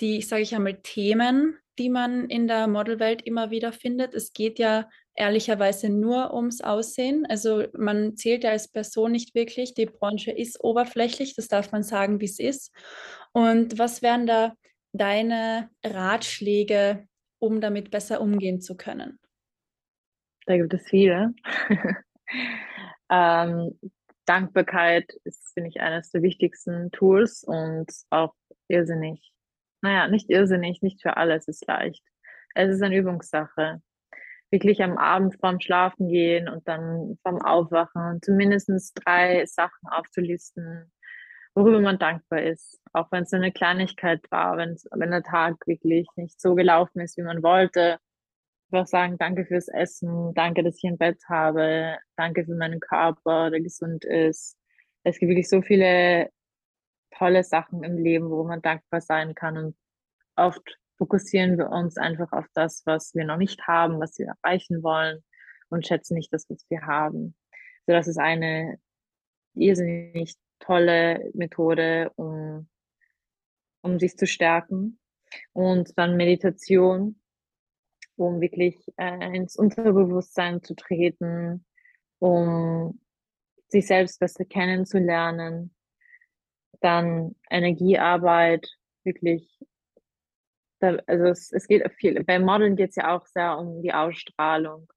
die, 0.00 0.22
sage 0.22 0.42
ich 0.42 0.54
einmal, 0.54 0.80
Themen, 0.82 1.58
die 1.78 1.88
man 1.88 2.28
in 2.28 2.48
der 2.48 2.66
Modelwelt 2.66 3.22
immer 3.22 3.50
wieder 3.50 3.72
findet. 3.72 4.14
Es 4.14 4.32
geht 4.32 4.58
ja 4.58 4.88
ehrlicherweise 5.14 5.88
nur 5.88 6.34
ums 6.34 6.60
Aussehen. 6.60 7.26
Also 7.26 7.64
man 7.74 8.16
zählt 8.16 8.44
ja 8.44 8.50
als 8.50 8.68
Person 8.68 9.12
nicht 9.12 9.34
wirklich. 9.34 9.74
Die 9.74 9.86
Branche 9.86 10.32
ist 10.32 10.62
oberflächlich, 10.62 11.36
das 11.36 11.48
darf 11.48 11.72
man 11.72 11.82
sagen, 11.82 12.20
wie 12.20 12.26
es 12.26 12.38
ist. 12.38 12.72
Und 13.32 13.78
was 13.78 14.02
wären 14.02 14.26
da 14.26 14.54
deine 14.92 15.70
Ratschläge, 15.84 17.06
um 17.38 17.60
damit 17.60 17.90
besser 17.90 18.20
umgehen 18.20 18.60
zu 18.60 18.76
können? 18.76 19.18
Da 20.46 20.56
gibt 20.56 20.74
es 20.74 20.88
viele. 20.88 21.34
ähm, 23.10 23.78
Dankbarkeit 24.26 25.12
ist, 25.24 25.52
finde 25.54 25.70
ich, 25.70 25.80
eines 25.80 26.10
der 26.10 26.22
wichtigsten 26.22 26.90
Tools 26.90 27.44
und 27.44 27.86
auch 28.10 28.34
irrsinnig. 28.68 29.32
Naja, 29.82 30.08
nicht 30.08 30.30
irrsinnig, 30.30 30.80
nicht 30.82 31.02
für 31.02 31.16
alles 31.16 31.48
ist 31.48 31.66
leicht. 31.66 32.04
Es 32.54 32.70
ist 32.70 32.82
eine 32.82 32.96
Übungssache. 32.96 33.82
Wirklich 34.50 34.82
am 34.82 34.98
Abend 34.98 35.36
vorm 35.40 35.60
Schlafen 35.60 36.08
gehen 36.08 36.48
und 36.48 36.68
dann 36.68 37.18
vorm 37.22 37.40
Aufwachen 37.42 38.20
zumindest 38.22 38.92
drei 38.94 39.46
Sachen 39.46 39.88
aufzulisten, 39.88 40.92
worüber 41.54 41.80
man 41.80 41.98
dankbar 41.98 42.42
ist. 42.42 42.80
Auch 42.92 43.10
wenn 43.12 43.24
es 43.24 43.30
so 43.30 43.36
eine 43.36 43.52
Kleinigkeit 43.52 44.20
war, 44.30 44.56
wenn 44.56 45.10
der 45.10 45.22
Tag 45.22 45.66
wirklich 45.66 46.06
nicht 46.16 46.40
so 46.40 46.54
gelaufen 46.54 47.00
ist, 47.00 47.16
wie 47.16 47.22
man 47.22 47.42
wollte 47.42 47.98
einfach 48.70 48.86
sagen, 48.86 49.18
danke 49.18 49.44
fürs 49.44 49.68
Essen, 49.68 50.32
danke, 50.34 50.62
dass 50.62 50.78
ich 50.78 50.84
ein 50.84 50.96
Bett 50.96 51.20
habe, 51.28 51.98
danke 52.16 52.44
für 52.44 52.54
meinen 52.54 52.80
Körper, 52.80 53.50
der 53.50 53.60
gesund 53.60 54.04
ist. 54.04 54.56
Es 55.04 55.18
gibt 55.18 55.28
wirklich 55.28 55.48
so 55.48 55.60
viele 55.60 56.30
tolle 57.10 57.44
Sachen 57.44 57.84
im 57.84 57.98
Leben, 57.98 58.30
wo 58.30 58.44
man 58.44 58.62
dankbar 58.62 59.02
sein 59.02 59.34
kann. 59.34 59.58
Und 59.58 59.76
oft 60.36 60.78
fokussieren 60.96 61.58
wir 61.58 61.70
uns 61.70 61.98
einfach 61.98 62.32
auf 62.32 62.46
das, 62.54 62.82
was 62.86 63.14
wir 63.14 63.26
noch 63.26 63.36
nicht 63.36 63.66
haben, 63.66 64.00
was 64.00 64.18
wir 64.18 64.34
erreichen 64.42 64.82
wollen 64.82 65.22
und 65.68 65.86
schätzen 65.86 66.14
nicht 66.14 66.32
das, 66.32 66.48
was 66.48 66.64
wir 66.70 66.82
haben. 66.86 67.34
So, 67.86 67.92
das 67.92 68.08
ist 68.08 68.18
eine 68.18 68.78
irrsinnig 69.54 70.36
tolle 70.62 71.30
Methode, 71.34 72.10
um, 72.16 72.68
um 73.82 73.98
sich 73.98 74.16
zu 74.16 74.26
stärken. 74.26 74.98
Und 75.52 75.96
dann 75.98 76.16
Meditation 76.16 77.22
um 78.16 78.40
wirklich 78.40 78.76
äh, 78.96 79.36
ins 79.36 79.56
Unterbewusstsein 79.56 80.62
zu 80.62 80.74
treten, 80.74 81.64
um 82.18 83.00
sich 83.68 83.86
selbst 83.86 84.20
besser 84.20 84.44
kennenzulernen. 84.44 85.74
Dann 86.80 87.34
Energiearbeit, 87.50 88.68
wirklich. 89.04 89.60
Also 90.80 91.26
es, 91.26 91.52
es 91.52 91.68
geht 91.68 91.88
viel. 91.92 92.24
Beim 92.24 92.42
Modeln 92.44 92.74
geht 92.74 92.90
es 92.90 92.96
ja 92.96 93.16
auch 93.16 93.24
sehr 93.26 93.56
um 93.56 93.82
die 93.82 93.94
Ausstrahlung. 93.94 94.91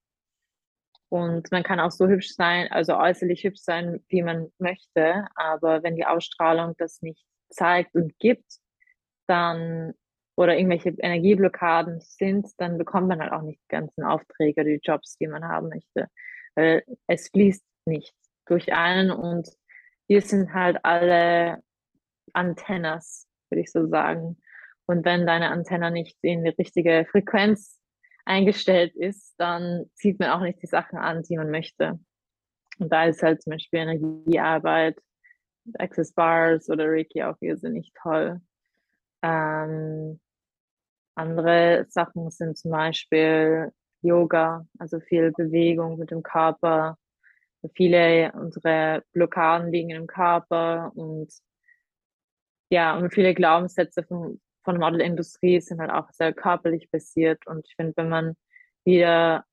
Und 1.08 1.50
man 1.52 1.62
kann 1.62 1.80
auch 1.80 1.92
so 1.92 2.08
hübsch 2.08 2.34
sein, 2.34 2.70
also 2.70 2.96
äußerlich 2.96 3.44
hübsch 3.44 3.60
sein, 3.60 4.04
wie 4.08 4.22
man 4.22 4.50
möchte. 4.58 5.26
Aber 5.36 5.82
wenn 5.82 5.96
die 5.96 6.06
Ausstrahlung 6.06 6.74
das 6.78 7.00
nicht 7.02 7.24
zeigt 7.48 7.94
und 7.94 8.18
gibt, 8.18 8.58
dann 9.26 9.94
oder 10.36 10.56
irgendwelche 10.56 10.90
Energieblockaden 10.90 12.00
sind, 12.00 12.48
dann 12.58 12.76
bekommt 12.76 13.08
man 13.08 13.20
halt 13.20 13.32
auch 13.32 13.42
nicht 13.42 13.60
die 13.62 13.74
ganzen 13.74 14.04
Aufträge 14.04 14.60
oder 14.60 14.70
die 14.70 14.80
Jobs, 14.82 15.16
die 15.16 15.28
man 15.28 15.44
haben 15.44 15.68
möchte. 15.68 16.08
Weil 16.54 16.84
es 17.06 17.28
fließt 17.28 17.64
nicht 17.86 18.14
durch 18.46 18.72
einen 18.72 19.10
und 19.10 19.48
wir 20.08 20.20
sind 20.20 20.52
halt 20.52 20.84
alle 20.84 21.62
Antennas, 22.32 23.26
würde 23.48 23.62
ich 23.62 23.72
so 23.72 23.86
sagen. 23.88 24.38
Und 24.86 25.04
wenn 25.04 25.26
deine 25.26 25.50
Antenne 25.50 25.90
nicht 25.90 26.18
in 26.22 26.44
die 26.44 26.50
richtige 26.50 27.06
Frequenz 27.10 27.80
eingestellt 28.26 28.94
ist, 28.94 29.34
dann 29.38 29.86
zieht 29.94 30.18
man 30.18 30.30
auch 30.30 30.40
nicht 30.40 30.60
die 30.62 30.66
Sachen 30.66 30.98
an, 30.98 31.22
die 31.22 31.36
man 31.36 31.50
möchte. 31.50 31.98
Und 32.78 32.92
da 32.92 33.04
ist 33.04 33.22
halt 33.22 33.42
zum 33.42 33.52
Beispiel 33.52 33.80
Energiearbeit, 33.80 34.98
Access 35.78 36.12
Bars 36.12 36.68
oder 36.68 36.88
Reiki 36.88 37.22
auch 37.22 37.36
irrsinnig 37.40 37.92
toll. 38.00 38.40
Ähm, 39.22 40.20
andere 41.14 41.86
Sachen 41.88 42.30
sind 42.30 42.58
zum 42.58 42.72
Beispiel 42.72 43.72
Yoga, 44.02 44.66
also 44.78 45.00
viel 45.00 45.32
Bewegung 45.32 45.98
mit 45.98 46.10
dem 46.10 46.22
Körper. 46.22 46.98
Viele 47.74 48.32
unserer 48.32 49.02
Blockaden 49.12 49.72
liegen 49.72 49.90
im 49.90 50.06
Körper 50.06 50.92
und 50.94 51.32
ja, 52.70 52.96
und 52.96 53.12
viele 53.12 53.34
Glaubenssätze 53.34 54.02
von, 54.02 54.40
von 54.66 54.74
der 54.74 54.90
Modelindustrie 54.90 55.60
sind 55.60 55.80
halt 55.80 55.92
auch 55.92 56.10
sehr 56.10 56.34
körperlich 56.34 56.90
basiert. 56.90 57.46
Und 57.46 57.64
ich 57.68 57.76
finde, 57.76 57.94
wenn 57.96 58.08
man 58.08 58.36
wieder 58.84 59.44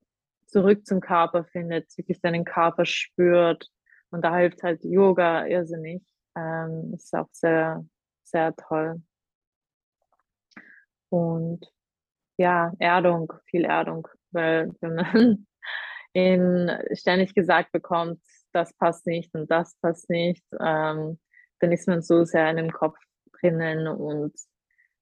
zurück 0.47 0.87
zum 0.87 1.01
Körper 1.01 1.45
findet, 1.45 1.95
wirklich 1.97 2.19
seinen 2.19 2.43
Körper 2.43 2.85
spürt, 2.85 3.69
und 4.09 4.23
da 4.23 4.35
hilft 4.35 4.61
halt 4.63 4.83
Yoga 4.83 5.45
irrsinnig, 5.45 6.03
ähm, 6.35 6.93
ist 6.95 7.13
auch 7.15 7.29
sehr, 7.31 7.85
sehr 8.23 8.55
toll. 8.55 9.01
Und 11.09 11.71
ja, 12.37 12.71
Erdung, 12.79 13.33
viel 13.45 13.65
Erdung, 13.65 14.07
weil 14.31 14.71
wenn 14.81 14.95
man 14.95 15.47
in, 16.13 16.71
ständig 16.93 17.35
gesagt 17.35 17.71
bekommt, 17.71 18.19
das 18.51 18.73
passt 18.73 19.05
nicht 19.05 19.33
und 19.35 19.49
das 19.51 19.75
passt 19.79 20.09
nicht, 20.09 20.43
ähm, 20.59 21.19
dann 21.59 21.71
ist 21.71 21.87
man 21.87 22.01
so 22.01 22.23
sehr 22.25 22.49
in 22.49 22.57
dem 22.57 22.71
Kopf 22.71 22.97
drinnen 23.39 23.87
und 23.87 24.33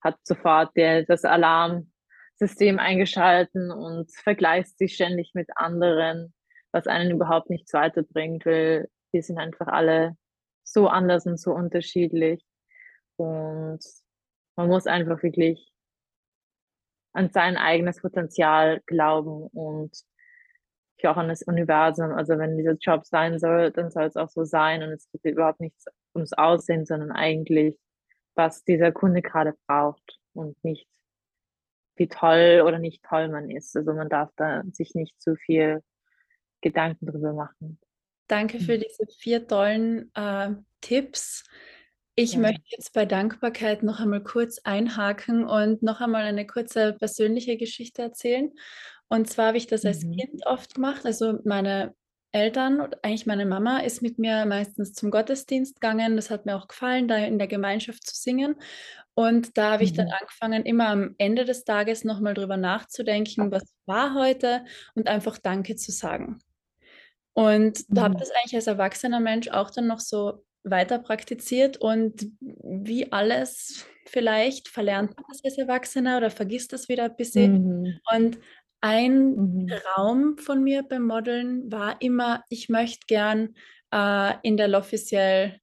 hat 0.02 0.18
sofort 0.24 0.76
der, 0.76 1.04
das 1.04 1.26
Alarmsystem 1.26 2.80
eingeschalten 2.80 3.72
und 3.72 4.12
vergleicht 4.12 4.78
sich 4.78 4.96
ständig 4.96 5.32
mit 5.34 5.50
anderen, 5.56 6.34
was 6.72 6.88
einen 6.88 7.12
überhaupt 7.12 7.50
nichts 7.50 7.74
weiterbringt, 7.74 8.46
weil 8.46 8.90
wir 9.12 9.24
sind 9.24 9.38
einfach 9.38 9.68
alle 9.68 10.16
so 10.64 10.88
anders 10.88 11.26
und 11.26 11.40
so 11.40 11.54
unterschiedlich. 11.54 12.44
Und 13.18 13.80
man 14.56 14.68
muss 14.68 14.88
einfach 14.88 15.22
wirklich 15.22 15.72
an 17.14 17.30
sein 17.32 17.58
eigenes 17.58 18.02
Potenzial 18.02 18.82
glauben 18.86 19.48
und 19.48 19.92
auch 21.06 21.18
an 21.18 21.30
das 21.30 21.42
Universum. 21.42 22.12
Also 22.12 22.38
wenn 22.38 22.58
dieser 22.58 22.74
Job 22.74 23.06
sein 23.06 23.40
soll, 23.40 23.72
dann 23.72 23.90
soll 23.90 24.04
es 24.04 24.16
auch 24.16 24.30
so 24.30 24.44
sein 24.44 24.84
und 24.84 24.90
es 24.90 25.10
geht 25.12 25.34
überhaupt 25.34 25.60
nichts 25.60 25.86
ums 26.14 26.34
Aussehen, 26.34 26.86
sondern 26.86 27.12
eigentlich 27.12 27.76
was 28.36 28.64
dieser 28.64 28.92
Kunde 28.92 29.22
gerade 29.22 29.56
braucht 29.68 30.20
und 30.34 30.62
nicht, 30.64 30.88
wie 31.96 32.08
toll 32.08 32.64
oder 32.66 32.80
nicht 32.80 33.04
toll 33.04 33.30
man 33.30 33.50
ist. 33.50 33.76
Also 33.76 33.94
man 33.94 34.10
darf 34.10 34.30
da 34.36 34.64
sich 34.72 34.96
nicht 34.96 35.22
zu 35.22 35.36
viel 35.36 35.84
Gedanken 36.62 37.08
drüber 37.08 37.34
machen. 37.34 37.80
Danke 38.28 38.60
für 38.60 38.78
mhm. 38.78 38.82
diese 38.82 39.12
vier 39.20 39.48
tollen 39.48 40.12
äh, 40.16 40.52
Tipps. 40.80 41.44
Ich 42.16 42.34
ja. 42.34 42.40
möchte 42.40 42.64
jetzt 42.68 42.94
bei 42.94 43.06
Dankbarkeit 43.06 43.84
noch 43.84 44.00
einmal 44.00 44.24
kurz 44.24 44.60
einhaken 44.60 45.46
und 45.46 45.82
noch 45.84 46.02
einmal 46.02 46.24
eine 46.24 46.46
kurze 46.46 46.94
persönliche 46.94 47.58
Geschichte 47.58 48.02
erzählen. 48.02 48.52
Und 49.08 49.30
zwar 49.30 49.48
habe 49.48 49.58
ich 49.58 49.68
das 49.68 49.86
als 49.86 50.04
mhm. 50.04 50.16
Kind 50.16 50.46
oft 50.46 50.76
gemacht. 50.76 51.06
Also 51.06 51.40
meine 51.44 51.94
Eltern, 52.32 52.94
eigentlich 53.02 53.26
meine 53.26 53.46
Mama, 53.46 53.80
ist 53.80 54.02
mit 54.02 54.18
mir 54.18 54.46
meistens 54.46 54.94
zum 54.94 55.12
Gottesdienst 55.12 55.82
gegangen. 55.82 56.16
Das 56.16 56.30
hat 56.30 56.46
mir 56.46 56.56
auch 56.56 56.68
gefallen, 56.68 57.08
da 57.08 57.18
in 57.18 57.38
der 57.38 57.48
Gemeinschaft 57.48 58.06
zu 58.06 58.16
singen. 58.16 58.56
Und 59.14 59.58
da 59.58 59.74
habe 59.74 59.84
ich 59.84 59.94
dann 59.94 60.08
mhm. 60.08 60.14
angefangen, 60.20 60.66
immer 60.66 60.88
am 60.88 61.16
Ende 61.18 61.46
des 61.46 61.66
Tages 61.66 62.04
nochmal 62.04 62.34
drüber 62.34 62.58
nachzudenken, 62.58 63.52
was 63.52 63.74
war 63.86 64.16
heute 64.16 64.64
und 64.96 65.08
einfach 65.08 65.38
Danke 65.38 65.76
zu 65.76 65.92
sagen. 65.92 66.40
Und 67.34 67.86
da 67.90 68.04
habe 68.04 68.14
ich 68.14 68.18
mhm. 68.18 68.22
das 68.22 68.32
eigentlich 68.32 68.56
als 68.56 68.68
erwachsener 68.68 69.20
Mensch 69.20 69.50
auch 69.50 69.70
dann 69.70 69.88
noch 69.88 70.00
so 70.00 70.44
weiter 70.64 71.00
praktiziert 71.00 71.78
und 71.78 72.28
wie 72.40 73.12
alles 73.12 73.86
vielleicht 74.06 74.68
verlernt 74.68 75.16
man 75.16 75.26
das 75.30 75.44
als 75.44 75.58
Erwachsener 75.58 76.18
oder 76.18 76.30
vergisst 76.30 76.74
das 76.74 76.90
wieder 76.90 77.06
ein 77.06 77.16
bisschen. 77.16 77.82
Mhm. 77.82 78.00
Und 78.14 78.40
ein 78.82 79.36
Mhm. 79.36 79.68
Traum 79.68 80.38
von 80.38 80.64
mir 80.64 80.84
beim 80.84 81.04
Modeln 81.08 81.72
war 81.72 81.98
immer, 82.02 82.44
ich 82.50 82.70
möchte 82.70 83.06
gern, 83.08 83.56
äh, 83.94 84.34
in 84.44 84.58
der 84.58 84.68
L'Officiel 84.70 85.58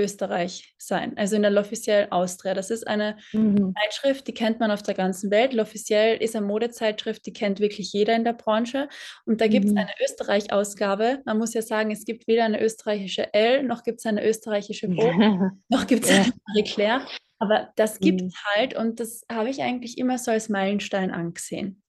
Österreich 0.00 0.74
sein, 0.78 1.16
also 1.18 1.36
in 1.36 1.42
der 1.42 1.52
L'Officiel 1.52 2.08
Austria. 2.10 2.54
Das 2.54 2.70
ist 2.70 2.88
eine 2.88 3.16
Mhm. 3.34 3.74
Zeitschrift, 3.78 4.26
die 4.26 4.32
kennt 4.34 4.58
man 4.58 4.70
auf 4.70 4.82
der 4.82 4.94
ganzen 4.94 5.30
Welt. 5.30 5.52
L'Officiel 5.52 6.14
ist 6.18 6.34
eine 6.34 6.46
Modezeitschrift, 6.46 7.26
die 7.26 7.32
kennt 7.34 7.60
wirklich 7.60 7.92
jeder 7.92 8.16
in 8.16 8.24
der 8.24 8.32
Branche. 8.32 8.88
Und 9.26 9.40
da 9.42 9.48
gibt 9.48 9.66
es 9.66 9.72
Mhm. 9.72 9.78
eine 9.78 9.90
Österreich-Ausgabe. 10.02 11.20
Man 11.26 11.38
muss 11.38 11.52
ja 11.54 11.60
sagen, 11.62 11.90
es 11.90 12.04
gibt 12.06 12.26
weder 12.26 12.44
eine 12.44 12.60
österreichische 12.62 13.32
Elle, 13.34 13.62
noch 13.64 13.82
gibt 13.84 13.98
es 13.98 14.06
eine 14.06 14.26
österreichische 14.26 14.88
Vogue, 14.88 14.96
noch 15.68 15.86
gibt 15.86 16.04
es 16.04 16.10
Ja. 16.10 16.22
eine 16.22 16.32
Marie 16.48 16.64
Claire. 16.64 17.06
Aber 17.38 17.68
das 17.76 18.00
gibt 18.00 18.22
Mhm. 18.22 18.28
es 18.28 18.34
halt 18.56 18.74
und 18.74 18.98
das 18.98 19.24
habe 19.30 19.50
ich 19.50 19.62
eigentlich 19.62 19.98
immer 19.98 20.16
so 20.16 20.30
als 20.30 20.48
Meilenstein 20.48 21.10
angesehen. 21.10 21.82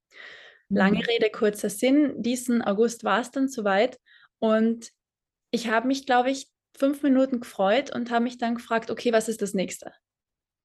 Lange 0.74 1.00
mhm. 1.00 1.06
Rede, 1.06 1.30
kurzer 1.30 1.70
Sinn. 1.70 2.22
Diesen 2.22 2.62
August 2.62 3.04
war 3.04 3.22
es 3.22 3.32
dann 3.32 3.48
soweit 3.48 4.00
und 4.40 4.90
ich 5.52 5.70
habe 5.70 5.88
mich, 5.88 6.06
glaube 6.06 6.32
ich, 6.32 6.50
fünf 6.76 7.04
Minuten 7.04 7.40
gefreut 7.40 7.94
und 7.96 8.12
habe 8.12 8.24
mich 8.24 8.38
dann 8.38 8.56
gefragt, 8.56 8.90
okay, 8.90 9.14
was 9.14 9.30
ist 9.30 9.42
das 9.42 9.54
nächste? 9.54 9.92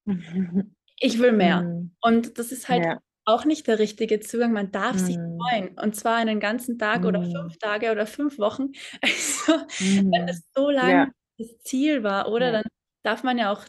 Ich 1.01 1.21
will 1.21 1.31
mehr. 1.31 1.62
Mhm. 1.62 1.94
Und 2.01 2.40
das 2.40 2.51
ist 2.51 2.68
halt 2.68 2.85
ja. 2.85 2.99
auch 3.25 3.44
nicht 3.44 3.68
der 3.68 3.79
richtige 3.79 4.18
Zugang. 4.18 4.53
Man 4.53 4.73
darf 4.73 4.94
mhm. 4.94 4.99
sich 4.99 5.16
freuen. 5.16 5.79
Und 5.79 5.94
zwar 5.94 6.16
einen 6.16 6.40
ganzen 6.40 6.77
Tag 6.77 7.05
oder 7.05 7.21
mhm. 7.21 7.31
fünf 7.31 7.59
Tage 7.59 7.92
oder 7.92 8.05
fünf 8.05 8.37
Wochen. 8.38 8.73
Also, 9.01 9.64
wenn 9.79 10.29
es 10.29 10.42
so 10.57 10.71
lange 10.71 10.92
ja. 10.92 11.09
das 11.38 11.57
Ziel 11.61 12.03
war, 12.03 12.33
oder? 12.33 12.47
Ja. 12.47 12.53
Dann 12.53 12.64
darf 13.05 13.23
man 13.23 13.38
ja 13.38 13.53
auch 13.53 13.64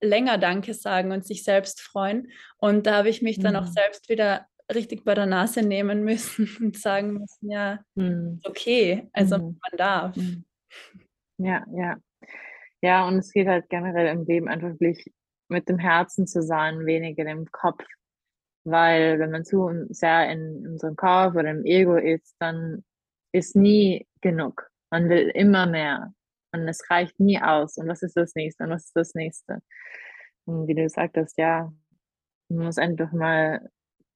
länger 0.00 0.38
Danke 0.38 0.72
sagen 0.72 1.12
und 1.12 1.26
sich 1.26 1.44
selbst 1.44 1.82
freuen. 1.82 2.30
Und 2.56 2.86
da 2.86 2.96
habe 2.96 3.10
ich 3.10 3.20
mich 3.20 3.38
dann 3.38 3.54
auch 3.56 3.66
selbst 3.66 4.08
wieder 4.08 4.46
richtig 4.74 5.04
bei 5.04 5.14
der 5.14 5.26
Nase 5.26 5.62
nehmen 5.62 6.04
müssen 6.04 6.48
und 6.60 6.76
sagen 6.76 7.14
müssen, 7.14 7.50
ja, 7.50 7.80
mhm. 7.94 8.40
okay, 8.44 9.08
also 9.12 9.38
mhm. 9.38 9.58
man 9.60 9.78
darf. 9.78 10.16
Mhm. 10.16 10.44
Ja, 11.38 11.64
ja. 11.74 11.96
Ja, 12.82 13.06
und 13.06 13.18
es 13.18 13.32
geht 13.32 13.46
halt 13.46 13.68
generell 13.68 14.08
im 14.08 14.24
Leben 14.24 14.48
einfach 14.48 14.70
wirklich 14.80 15.12
mit 15.48 15.68
dem 15.68 15.78
Herzen 15.78 16.26
zu 16.26 16.42
sein, 16.42 16.84
weniger 16.84 17.24
im 17.26 17.46
Kopf. 17.52 17.84
Weil 18.64 19.18
wenn 19.18 19.30
man 19.30 19.44
zu 19.44 19.86
sehr 19.90 20.30
in 20.30 20.66
unserem 20.66 20.96
Kopf 20.96 21.34
oder 21.34 21.50
im 21.50 21.64
Ego 21.64 21.96
ist, 21.96 22.34
dann 22.40 22.84
ist 23.32 23.56
nie 23.56 24.06
genug. 24.20 24.68
Man 24.90 25.08
will 25.08 25.30
immer 25.34 25.66
mehr. 25.66 26.12
Und 26.52 26.68
es 26.68 26.88
reicht 26.90 27.18
nie 27.18 27.40
aus. 27.40 27.76
Und 27.76 27.88
was 27.88 28.02
ist 28.02 28.16
das 28.16 28.34
nächste? 28.34 28.64
Und 28.64 28.70
was 28.70 28.84
ist 28.84 28.96
das 28.96 29.14
nächste? 29.14 29.60
Und 30.44 30.66
wie 30.68 30.74
du 30.74 30.82
gesagt 30.82 31.16
hast, 31.16 31.38
ja, 31.38 31.72
man 32.48 32.66
muss 32.66 32.78
einfach 32.78 33.12
mal 33.12 33.68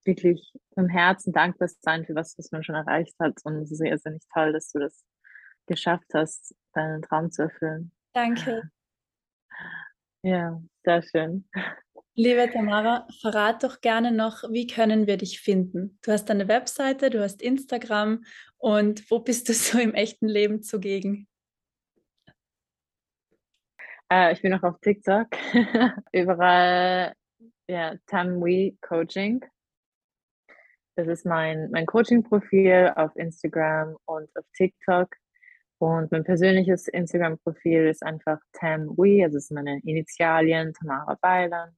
wirklich 0.06 0.52
im 0.76 0.88
Herzen 0.88 1.32
dankbar 1.32 1.68
sein 1.80 2.04
für 2.04 2.14
was, 2.14 2.36
was 2.38 2.50
man 2.52 2.62
schon 2.62 2.74
erreicht 2.74 3.14
hat. 3.18 3.40
Und 3.44 3.56
es 3.62 3.70
ist 3.70 3.78
sehr, 3.78 3.98
sehr 3.98 4.12
nicht 4.12 4.26
toll, 4.32 4.52
dass 4.52 4.70
du 4.72 4.78
das 4.78 5.04
geschafft 5.66 6.08
hast, 6.14 6.54
deinen 6.72 7.02
Traum 7.02 7.30
zu 7.30 7.42
erfüllen. 7.42 7.92
Danke. 8.12 8.62
Ja, 10.22 10.60
sehr 10.84 11.02
schön. 11.02 11.48
Liebe 12.16 12.50
Tamara, 12.50 13.06
verrat 13.20 13.62
doch 13.62 13.80
gerne 13.80 14.10
noch, 14.10 14.42
wie 14.50 14.66
können 14.66 15.06
wir 15.06 15.18
dich 15.18 15.40
finden? 15.40 16.00
Du 16.02 16.10
hast 16.10 16.28
eine 16.32 16.48
Webseite, 16.48 17.10
du 17.10 17.22
hast 17.22 17.40
Instagram 17.40 18.24
und 18.56 19.08
wo 19.08 19.20
bist 19.20 19.48
du 19.48 19.52
so 19.52 19.78
im 19.78 19.94
echten 19.94 20.26
Leben 20.26 20.62
zugegen? 20.62 21.28
Äh, 24.10 24.32
ich 24.32 24.42
bin 24.42 24.50
noch 24.50 24.62
auf 24.62 24.80
TikTok. 24.80 25.28
Überall, 26.12 27.14
ja, 27.68 27.94
Tamwi 28.06 28.76
Coaching. 28.80 29.44
Das 30.96 31.08
ist 31.08 31.26
mein, 31.26 31.70
mein 31.70 31.84
Coaching-Profil 31.84 32.92
auf 32.96 33.14
Instagram 33.16 33.96
und 34.06 34.34
auf 34.34 34.44
TikTok. 34.56 35.14
Und 35.78 36.10
mein 36.10 36.24
persönliches 36.24 36.88
Instagram-Profil 36.88 37.86
ist 37.86 38.02
einfach 38.02 38.38
Tam 38.54 38.96
Wee, 38.96 39.22
also 39.22 39.38
sind 39.38 39.56
meine 39.56 39.78
Initialien, 39.84 40.72
Tamara 40.72 41.18
Beiland. 41.20 41.76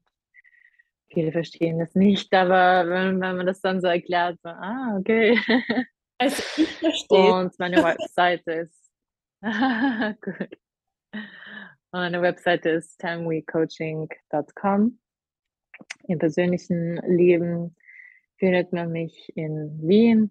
Viele 1.12 1.32
verstehen 1.32 1.80
das 1.80 1.96
nicht, 1.96 2.32
aber 2.32 2.88
wenn, 2.88 3.20
wenn 3.20 3.36
man 3.36 3.46
das 3.46 3.60
dann 3.60 3.80
so 3.80 3.88
erklärt, 3.88 4.38
so, 4.42 4.50
ah, 4.50 4.96
okay. 4.98 5.38
Also 6.20 6.42
ich 6.56 6.78
verstehe. 6.78 7.32
Und 7.32 7.56
meine 7.60 7.76
Webseite 7.76 8.52
ist, 8.52 8.90
gut. 10.20 10.58
Und 11.12 12.00
meine 12.00 12.20
Webseite 12.20 12.70
ist 12.70 12.98
tamweecoaching.com. 12.98 14.98
Im 16.08 16.18
persönlichen 16.18 16.96
Leben 17.06 17.76
findet 18.38 18.72
man 18.72 18.90
mich 18.90 19.32
in 19.36 19.78
Wien. 19.82 20.30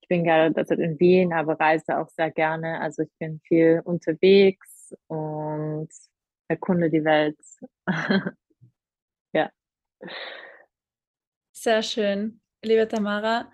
Ich 0.00 0.08
bin 0.08 0.24
gerade 0.24 0.52
derzeit 0.52 0.78
in 0.78 0.98
Wien, 1.00 1.32
aber 1.32 1.58
reise 1.58 1.98
auch 1.98 2.08
sehr 2.08 2.30
gerne. 2.30 2.80
Also 2.80 3.02
ich 3.02 3.12
bin 3.18 3.40
viel 3.44 3.80
unterwegs 3.84 4.94
und 5.06 5.88
erkunde 6.48 6.90
die 6.90 7.04
Welt. 7.04 7.38
ja. 9.32 9.50
Sehr 11.52 11.82
schön. 11.82 12.40
Liebe 12.62 12.88
Tamara, 12.88 13.50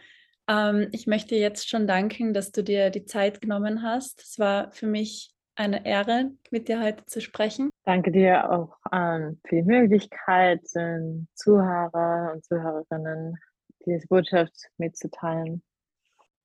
ähm, 0.49 0.89
ich 0.93 1.07
möchte 1.07 1.37
jetzt 1.37 1.69
schon 1.69 1.87
danken, 1.87 2.33
dass 2.33 2.53
du 2.53 2.63
dir 2.63 2.91
die 2.91 3.05
Zeit 3.05 3.41
genommen 3.41 3.83
hast. 3.83 4.23
Es 4.23 4.39
war 4.39 4.73
für 4.73 4.87
mich 4.87 5.36
eine 5.57 5.85
Ehre, 5.85 6.33
mit 6.51 6.69
dir 6.69 6.83
heute 6.83 7.05
zu 7.07 7.21
sprechen. 7.21 7.71
Danke 7.85 8.13
dir 8.13 8.51
auch 8.51 8.77
ähm, 8.93 9.41
für 9.47 9.57
die 9.57 9.63
Möglichkeit, 9.63 10.61
den 10.75 11.29
Zuhörer 11.35 12.33
und 12.35 12.45
Zuhörerinnen 12.45 13.39
diese 13.85 14.07
Botschaft 14.07 14.69
mitzuteilen. 14.77 15.63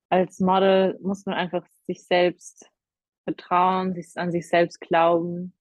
Als 0.08 0.40
Model 0.40 0.98
muss 1.02 1.26
man 1.26 1.34
einfach 1.34 1.66
sich 1.86 2.04
selbst 2.04 2.70
vertrauen, 3.24 3.94
sich 3.94 4.12
an 4.16 4.32
sich 4.32 4.48
selbst 4.48 4.80
glauben 4.80 5.54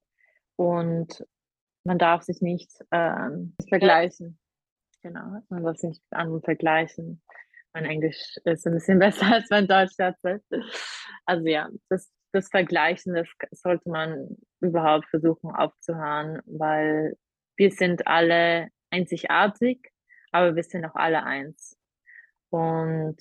und 0.56 1.26
man 1.84 1.98
darf 1.98 2.24
sich 2.24 2.42
nicht 2.42 2.72
ähm, 2.92 3.56
vergleichen. 3.68 4.40
Genau, 5.02 5.42
man 5.50 5.64
darf 5.64 5.78
sich 5.78 5.90
nicht 5.90 6.04
mit 6.10 6.20
anderen 6.20 6.42
vergleichen. 6.42 7.22
Mein 7.74 7.86
Englisch 7.86 8.38
ist 8.44 8.68
ein 8.68 8.74
bisschen 8.74 9.00
besser 9.00 9.34
als 9.34 9.50
mein 9.50 9.68
Deutsch. 9.68 9.96
Also 11.26 11.48
ja, 11.48 11.70
das 11.90 12.12
das 12.32 12.50
Vergleichen, 12.50 13.14
das 13.14 13.28
sollte 13.52 13.90
man 13.90 14.38
überhaupt 14.60 15.08
versuchen 15.10 15.52
aufzuhören, 15.52 16.42
weil 16.46 17.18
wir 17.56 17.72
sind 17.72 18.08
alle 18.08 18.70
einzigartig, 18.90 19.92
aber 20.32 20.56
wir 20.56 20.64
sind 20.64 20.86
auch 20.86 20.96
alle 20.96 21.24
eins. 21.24 21.78
Und 22.50 23.18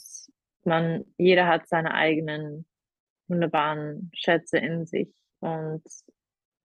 man, 0.65 1.05
jeder 1.19 1.47
hat 1.47 1.69
seine 1.69 1.95
eigenen 1.95 2.67
wunderbaren 3.29 4.11
Schätze 4.15 4.59
in 4.59 4.87
sich. 4.87 5.13
Und 5.41 5.83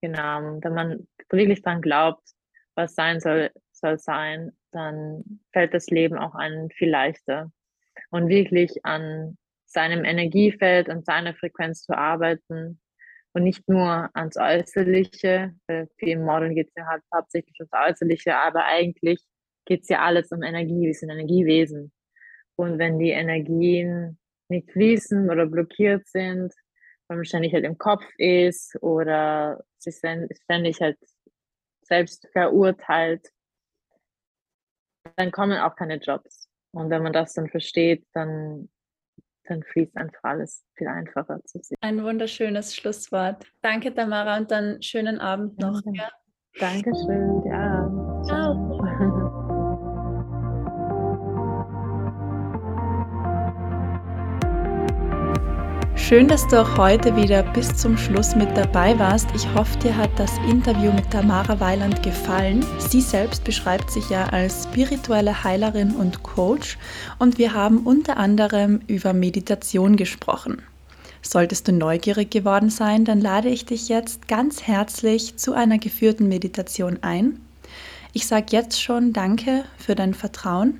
genau, 0.00 0.58
wenn 0.62 0.74
man 0.74 1.08
wirklich 1.30 1.62
dran 1.62 1.80
glaubt, 1.80 2.28
was 2.74 2.94
sein 2.94 3.20
soll, 3.20 3.50
soll 3.72 3.98
sein, 3.98 4.52
dann 4.72 5.40
fällt 5.52 5.74
das 5.74 5.86
Leben 5.86 6.18
auch 6.18 6.34
einem 6.34 6.70
viel 6.70 6.90
leichter. 6.90 7.52
Und 8.10 8.28
wirklich 8.28 8.84
an 8.84 9.38
seinem 9.66 10.04
Energiefeld 10.04 10.88
und 10.88 11.04
seiner 11.04 11.34
Frequenz 11.34 11.82
zu 11.82 11.96
arbeiten 11.96 12.80
und 13.32 13.42
nicht 13.42 13.68
nur 13.68 14.08
ans 14.14 14.36
Äußerliche. 14.36 15.54
Bei 15.66 15.86
vielen 15.98 16.24
Modeln 16.24 16.54
geht 16.54 16.68
es 16.68 16.74
ja 16.76 16.86
halt 16.86 17.02
hauptsächlich 17.14 17.58
ums 17.60 17.72
Äußerliche, 17.72 18.36
aber 18.36 18.64
eigentlich 18.64 19.20
geht 19.66 19.82
es 19.82 19.88
ja 19.88 20.00
alles 20.02 20.30
um 20.30 20.42
Energie. 20.42 20.86
Wir 20.86 20.94
sind 20.94 21.10
Energiewesen. 21.10 21.92
Und 22.56 22.78
wenn 22.78 22.98
die 22.98 23.10
Energien 23.10 24.18
nicht 24.48 24.70
fließen 24.70 25.28
oder 25.28 25.46
blockiert 25.46 26.06
sind, 26.06 26.54
weil 27.08 27.18
man 27.18 27.24
ständig 27.24 27.52
halt 27.52 27.64
im 27.64 27.78
Kopf 27.78 28.04
ist 28.16 28.76
oder 28.82 29.62
sich 29.78 29.96
ständig 29.96 30.80
halt 30.80 30.98
selbst 31.82 32.28
verurteilt, 32.32 33.28
dann 35.16 35.30
kommen 35.30 35.58
auch 35.58 35.76
keine 35.76 35.96
Jobs. 35.96 36.48
Und 36.72 36.90
wenn 36.90 37.02
man 37.02 37.12
das 37.12 37.34
dann 37.34 37.48
versteht, 37.48 38.06
dann, 38.12 38.68
dann 39.48 39.62
fließt 39.62 39.96
einfach 39.96 40.24
alles 40.24 40.64
viel 40.74 40.88
einfacher 40.88 41.40
zu 41.44 41.58
sehen. 41.62 41.76
Ein 41.80 42.02
wunderschönes 42.02 42.74
Schlusswort. 42.74 43.46
Danke, 43.62 43.94
Tamara, 43.94 44.36
und 44.38 44.50
dann 44.50 44.82
schönen 44.82 45.18
Abend 45.20 45.58
noch. 45.58 45.80
Ja. 45.92 46.08
Dankeschön, 46.58 47.42
ja. 47.46 48.22
Ciao. 48.26 48.65
Schön, 56.08 56.28
dass 56.28 56.46
du 56.46 56.62
auch 56.62 56.78
heute 56.78 57.16
wieder 57.16 57.42
bis 57.42 57.74
zum 57.74 57.98
Schluss 57.98 58.36
mit 58.36 58.56
dabei 58.56 58.96
warst. 58.96 59.26
Ich 59.34 59.52
hoffe, 59.54 59.76
dir 59.80 59.96
hat 59.96 60.16
das 60.20 60.30
Interview 60.48 60.92
mit 60.92 61.10
Tamara 61.10 61.58
Weiland 61.58 62.00
gefallen. 62.04 62.64
Sie 62.78 63.00
selbst 63.00 63.42
beschreibt 63.42 63.90
sich 63.90 64.08
ja 64.08 64.26
als 64.26 64.68
spirituelle 64.70 65.42
Heilerin 65.42 65.96
und 65.96 66.22
Coach 66.22 66.78
und 67.18 67.38
wir 67.38 67.54
haben 67.54 67.78
unter 67.78 68.18
anderem 68.18 68.82
über 68.86 69.14
Meditation 69.14 69.96
gesprochen. 69.96 70.62
Solltest 71.22 71.66
du 71.66 71.72
neugierig 71.72 72.30
geworden 72.30 72.70
sein, 72.70 73.04
dann 73.04 73.20
lade 73.20 73.48
ich 73.48 73.66
dich 73.66 73.88
jetzt 73.88 74.28
ganz 74.28 74.62
herzlich 74.62 75.36
zu 75.38 75.54
einer 75.54 75.78
geführten 75.78 76.28
Meditation 76.28 76.98
ein. 77.02 77.40
Ich 78.12 78.28
sage 78.28 78.46
jetzt 78.50 78.80
schon 78.80 79.12
Danke 79.12 79.64
für 79.76 79.96
dein 79.96 80.14
Vertrauen. 80.14 80.78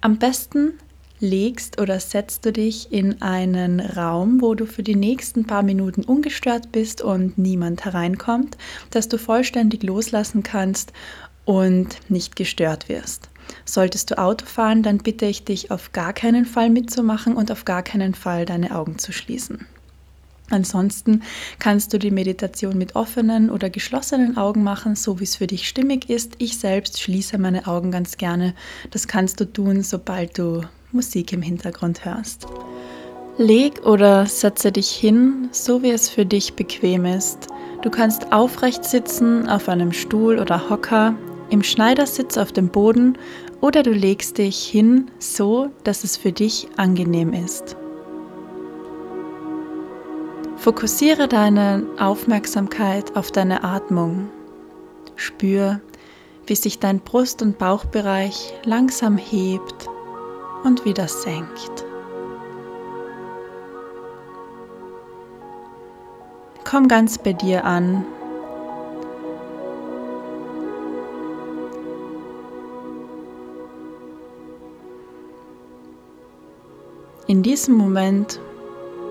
Am 0.00 0.18
besten 0.18 0.74
legst 1.20 1.80
oder 1.80 1.98
setzt 2.00 2.44
du 2.44 2.52
dich 2.52 2.92
in 2.92 3.22
einen 3.22 3.80
Raum, 3.80 4.40
wo 4.40 4.54
du 4.54 4.66
für 4.66 4.82
die 4.82 4.96
nächsten 4.96 5.46
paar 5.46 5.62
Minuten 5.62 6.04
ungestört 6.04 6.72
bist 6.72 7.00
und 7.02 7.38
niemand 7.38 7.84
hereinkommt, 7.84 8.56
dass 8.90 9.08
du 9.08 9.18
vollständig 9.18 9.82
loslassen 9.82 10.42
kannst 10.42 10.92
und 11.44 12.10
nicht 12.10 12.36
gestört 12.36 12.88
wirst. 12.88 13.30
Solltest 13.64 14.10
du 14.10 14.18
Auto 14.18 14.44
fahren, 14.44 14.82
dann 14.82 14.98
bitte 14.98 15.26
ich 15.26 15.44
dich 15.44 15.70
auf 15.70 15.92
gar 15.92 16.12
keinen 16.12 16.44
Fall 16.44 16.68
mitzumachen 16.68 17.34
und 17.34 17.50
auf 17.50 17.64
gar 17.64 17.82
keinen 17.82 18.14
Fall 18.14 18.44
deine 18.44 18.74
Augen 18.74 18.98
zu 18.98 19.12
schließen. 19.12 19.66
Ansonsten 20.48 21.22
kannst 21.58 21.92
du 21.92 21.98
die 21.98 22.12
Meditation 22.12 22.78
mit 22.78 22.94
offenen 22.94 23.50
oder 23.50 23.68
geschlossenen 23.68 24.36
Augen 24.36 24.62
machen, 24.62 24.94
so 24.94 25.18
wie 25.18 25.24
es 25.24 25.36
für 25.36 25.48
dich 25.48 25.66
stimmig 25.66 26.08
ist. 26.08 26.34
Ich 26.38 26.58
selbst 26.58 27.00
schließe 27.00 27.36
meine 27.38 27.66
Augen 27.66 27.90
ganz 27.90 28.16
gerne. 28.16 28.54
Das 28.92 29.08
kannst 29.08 29.40
du 29.40 29.44
tun, 29.44 29.82
sobald 29.82 30.38
du 30.38 30.62
Musik 30.92 31.32
im 31.32 31.42
Hintergrund 31.42 32.04
hörst. 32.04 32.46
Leg 33.38 33.84
oder 33.84 34.26
setze 34.26 34.72
dich 34.72 34.90
hin, 34.90 35.48
so 35.52 35.82
wie 35.82 35.90
es 35.90 36.08
für 36.08 36.24
dich 36.24 36.54
bequem 36.54 37.04
ist. 37.04 37.48
Du 37.82 37.90
kannst 37.90 38.32
aufrecht 38.32 38.84
sitzen 38.84 39.48
auf 39.48 39.68
einem 39.68 39.92
Stuhl 39.92 40.38
oder 40.38 40.70
Hocker, 40.70 41.14
im 41.50 41.62
Schneidersitz 41.62 42.38
auf 42.38 42.50
dem 42.52 42.68
Boden 42.68 43.18
oder 43.60 43.82
du 43.82 43.92
legst 43.92 44.38
dich 44.38 44.64
hin, 44.66 45.10
so 45.18 45.70
dass 45.84 46.02
es 46.02 46.16
für 46.16 46.32
dich 46.32 46.68
angenehm 46.76 47.32
ist. 47.32 47.76
Fokussiere 50.56 51.28
deine 51.28 51.86
Aufmerksamkeit 51.98 53.14
auf 53.16 53.30
deine 53.30 53.62
Atmung. 53.62 54.30
Spür, 55.14 55.80
wie 56.46 56.56
sich 56.56 56.78
dein 56.78 57.00
Brust- 57.00 57.42
und 57.42 57.58
Bauchbereich 57.58 58.54
langsam 58.64 59.18
hebt 59.18 59.88
und 60.64 60.84
wieder 60.84 61.08
senkt. 61.08 61.84
Komm 66.64 66.88
ganz 66.88 67.18
bei 67.18 67.32
dir 67.32 67.64
an. 67.64 68.04
In 77.28 77.42
diesem 77.42 77.74
Moment 77.74 78.40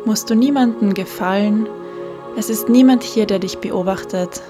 musst 0.05 0.29
du 0.29 0.35
niemandem 0.35 0.93
gefallen. 0.93 1.67
Es 2.37 2.49
ist 2.49 2.69
niemand 2.69 3.03
hier, 3.03 3.25
der 3.25 3.39
dich 3.39 3.57
beobachtet. 3.57 4.41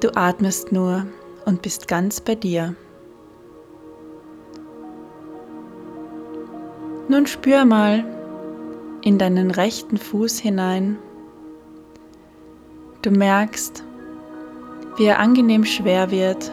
Du 0.00 0.14
atmest 0.14 0.72
nur 0.72 1.06
und 1.44 1.60
bist 1.60 1.88
ganz 1.88 2.20
bei 2.20 2.34
dir. 2.34 2.74
Nun 7.18 7.26
spür 7.26 7.64
mal 7.64 8.04
in 9.02 9.18
deinen 9.18 9.50
rechten 9.50 9.96
Fuß 9.96 10.38
hinein. 10.38 10.98
Du 13.02 13.10
merkst, 13.10 13.82
wie 14.96 15.06
er 15.06 15.18
angenehm 15.18 15.64
schwer 15.64 16.12
wird. 16.12 16.52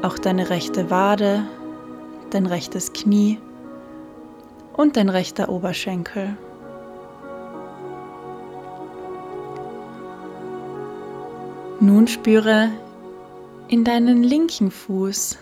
Auch 0.00 0.18
deine 0.18 0.48
rechte 0.48 0.88
Wade, 0.88 1.42
dein 2.30 2.46
rechtes 2.46 2.94
Knie 2.94 3.38
und 4.72 4.96
dein 4.96 5.10
rechter 5.10 5.50
Oberschenkel. 5.50 6.34
Nun 11.78 12.08
spüre 12.08 12.70
in 13.68 13.84
deinen 13.84 14.22
linken 14.22 14.70
Fuß. 14.70 15.36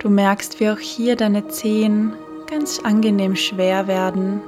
Du 0.00 0.10
merkst, 0.10 0.58
wie 0.58 0.70
auch 0.70 0.80
hier 0.80 1.14
deine 1.14 1.46
Zehen 1.46 2.14
ganz 2.52 2.80
angenehm 2.80 3.34
schwer 3.34 3.86
werden. 3.86 4.42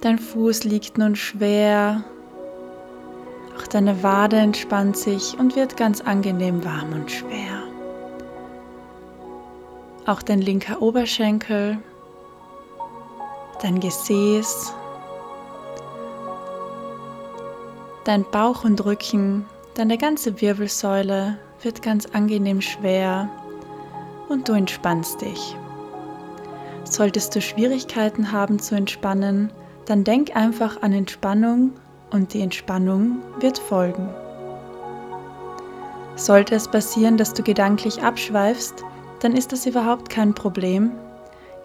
Dein 0.00 0.18
Fuß 0.18 0.64
liegt 0.64 0.98
nun 0.98 1.14
schwer, 1.14 2.02
auch 3.56 3.68
deine 3.68 4.02
Wade 4.02 4.38
entspannt 4.38 4.96
sich 4.96 5.38
und 5.38 5.54
wird 5.54 5.76
ganz 5.76 6.00
angenehm 6.00 6.64
warm 6.64 6.92
und 6.92 7.12
schwer. 7.12 7.62
Auch 10.04 10.20
dein 10.20 10.40
linker 10.40 10.82
Oberschenkel, 10.82 11.78
dein 13.60 13.78
Gesäß, 13.78 14.74
dein 18.02 18.24
Bauch 18.32 18.64
und 18.64 18.84
Rücken, 18.84 19.46
deine 19.74 19.96
ganze 19.96 20.40
Wirbelsäule 20.40 21.38
wird 21.62 21.82
ganz 21.82 22.06
angenehm 22.06 22.60
schwer 22.60 23.28
und 24.32 24.48
du 24.48 24.52
entspannst 24.54 25.20
dich. 25.20 25.56
Solltest 26.84 27.34
du 27.36 27.40
Schwierigkeiten 27.40 28.32
haben 28.32 28.58
zu 28.58 28.74
entspannen, 28.74 29.52
dann 29.86 30.04
denk 30.04 30.34
einfach 30.34 30.82
an 30.82 30.92
Entspannung 30.92 31.72
und 32.10 32.34
die 32.34 32.40
Entspannung 32.40 33.18
wird 33.40 33.58
folgen. 33.58 34.08
Sollte 36.16 36.54
es 36.54 36.68
passieren, 36.68 37.16
dass 37.16 37.32
du 37.32 37.42
gedanklich 37.42 38.02
abschweifst, 38.02 38.84
dann 39.20 39.36
ist 39.36 39.52
das 39.52 39.66
überhaupt 39.66 40.10
kein 40.10 40.34
Problem. 40.34 40.92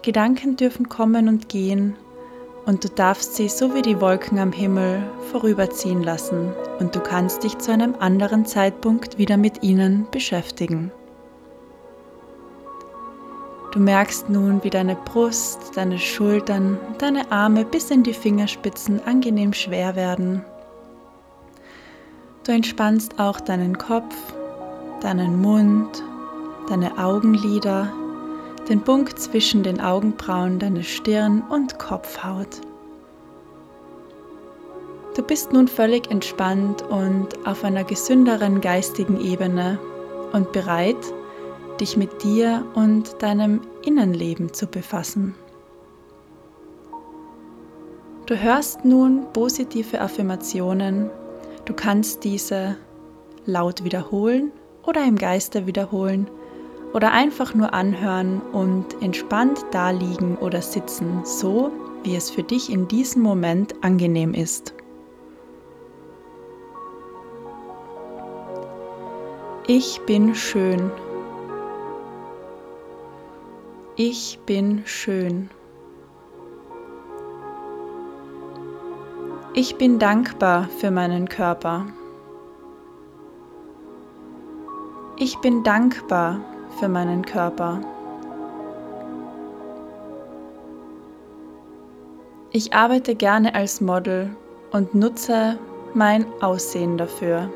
Gedanken 0.02 0.56
dürfen 0.56 0.88
kommen 0.88 1.28
und 1.28 1.48
gehen 1.48 1.96
und 2.66 2.84
du 2.84 2.88
darfst 2.88 3.34
sie 3.34 3.48
so 3.48 3.74
wie 3.74 3.82
die 3.82 4.00
Wolken 4.00 4.38
am 4.38 4.52
Himmel 4.52 5.02
vorüberziehen 5.32 6.02
lassen 6.02 6.52
und 6.78 6.94
du 6.94 7.00
kannst 7.00 7.42
dich 7.42 7.58
zu 7.58 7.72
einem 7.72 7.94
anderen 7.98 8.46
Zeitpunkt 8.46 9.18
wieder 9.18 9.36
mit 9.36 9.62
ihnen 9.62 10.06
beschäftigen. 10.10 10.92
Du 13.72 13.80
merkst 13.80 14.30
nun, 14.30 14.64
wie 14.64 14.70
deine 14.70 14.96
Brust, 14.96 15.76
deine 15.76 15.98
Schultern, 15.98 16.78
deine 16.98 17.30
Arme 17.30 17.66
bis 17.66 17.90
in 17.90 18.02
die 18.02 18.14
Fingerspitzen 18.14 19.04
angenehm 19.04 19.52
schwer 19.52 19.94
werden. 19.94 20.42
Du 22.44 22.52
entspannst 22.52 23.20
auch 23.20 23.40
deinen 23.40 23.76
Kopf, 23.76 24.14
deinen 25.02 25.42
Mund, 25.42 26.02
deine 26.70 26.96
Augenlider, 26.96 27.92
den 28.70 28.80
Punkt 28.80 29.18
zwischen 29.18 29.62
den 29.62 29.82
Augenbrauen, 29.82 30.58
deine 30.58 30.82
Stirn 30.82 31.42
und 31.50 31.78
Kopfhaut. 31.78 32.62
Du 35.14 35.22
bist 35.22 35.52
nun 35.52 35.68
völlig 35.68 36.10
entspannt 36.10 36.80
und 36.82 37.46
auf 37.46 37.64
einer 37.64 37.84
gesünderen 37.84 38.62
geistigen 38.62 39.20
Ebene 39.20 39.78
und 40.32 40.52
bereit, 40.52 40.96
dich 41.80 41.96
mit 41.96 42.22
dir 42.22 42.64
und 42.74 43.22
deinem 43.22 43.60
Innenleben 43.84 44.52
zu 44.52 44.66
befassen. 44.66 45.34
Du 48.26 48.36
hörst 48.36 48.84
nun 48.84 49.26
positive 49.32 50.00
Affirmationen. 50.00 51.08
Du 51.64 51.72
kannst 51.72 52.24
diese 52.24 52.76
laut 53.46 53.84
wiederholen 53.84 54.52
oder 54.86 55.04
im 55.04 55.16
Geiste 55.16 55.66
wiederholen 55.66 56.28
oder 56.92 57.12
einfach 57.12 57.54
nur 57.54 57.72
anhören 57.72 58.40
und 58.52 59.00
entspannt 59.00 59.64
daliegen 59.70 60.36
oder 60.36 60.60
sitzen, 60.60 61.22
so 61.24 61.70
wie 62.02 62.16
es 62.16 62.30
für 62.30 62.42
dich 62.42 62.70
in 62.70 62.88
diesem 62.88 63.22
Moment 63.22 63.74
angenehm 63.82 64.34
ist. 64.34 64.74
Ich 69.66 70.00
bin 70.06 70.34
schön 70.34 70.90
Ich 74.00 74.38
bin 74.46 74.82
schön. 74.86 75.50
Ich 79.54 79.74
bin 79.74 79.98
dankbar 79.98 80.68
für 80.68 80.92
meinen 80.92 81.28
Körper. 81.28 81.86
Ich 85.16 85.36
bin 85.38 85.64
dankbar 85.64 86.38
für 86.78 86.88
meinen 86.88 87.24
Körper. 87.24 87.80
Ich 92.52 92.72
arbeite 92.74 93.16
gerne 93.16 93.52
als 93.56 93.80
Model 93.80 94.30
und 94.70 94.94
nutze 94.94 95.58
mein 95.94 96.24
Aussehen 96.40 96.98
dafür. 96.98 97.50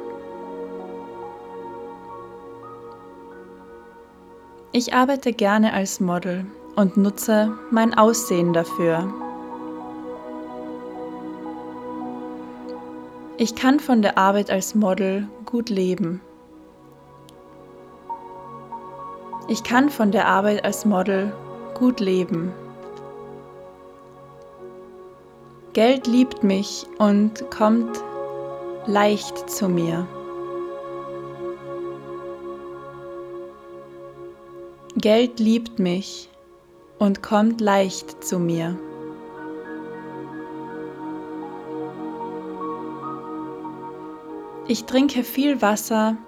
Ich 4.74 4.94
arbeite 4.94 5.34
gerne 5.34 5.74
als 5.74 6.00
Model 6.00 6.46
und 6.76 6.96
nutze 6.96 7.52
mein 7.70 7.92
Aussehen 7.92 8.54
dafür. 8.54 9.12
Ich 13.36 13.54
kann 13.54 13.80
von 13.80 14.00
der 14.00 14.16
Arbeit 14.16 14.50
als 14.50 14.74
Model 14.74 15.28
gut 15.44 15.68
leben. 15.68 16.22
Ich 19.48 19.62
kann 19.62 19.90
von 19.90 20.10
der 20.10 20.26
Arbeit 20.26 20.64
als 20.64 20.86
Model 20.86 21.34
gut 21.74 22.00
leben. 22.00 22.50
Geld 25.74 26.06
liebt 26.06 26.42
mich 26.44 26.86
und 26.98 27.50
kommt 27.50 28.02
leicht 28.86 29.50
zu 29.50 29.68
mir. 29.68 30.06
Geld 34.97 35.40
liebt 35.40 35.78
mich 35.78 36.28
und 36.99 37.22
kommt 37.22 37.62
leicht 37.62 38.22
zu 38.22 38.38
mir. 38.38 38.78
Ich 44.68 44.84
trinke 44.84 45.24
viel 45.24 45.62
Wasser 45.62 46.18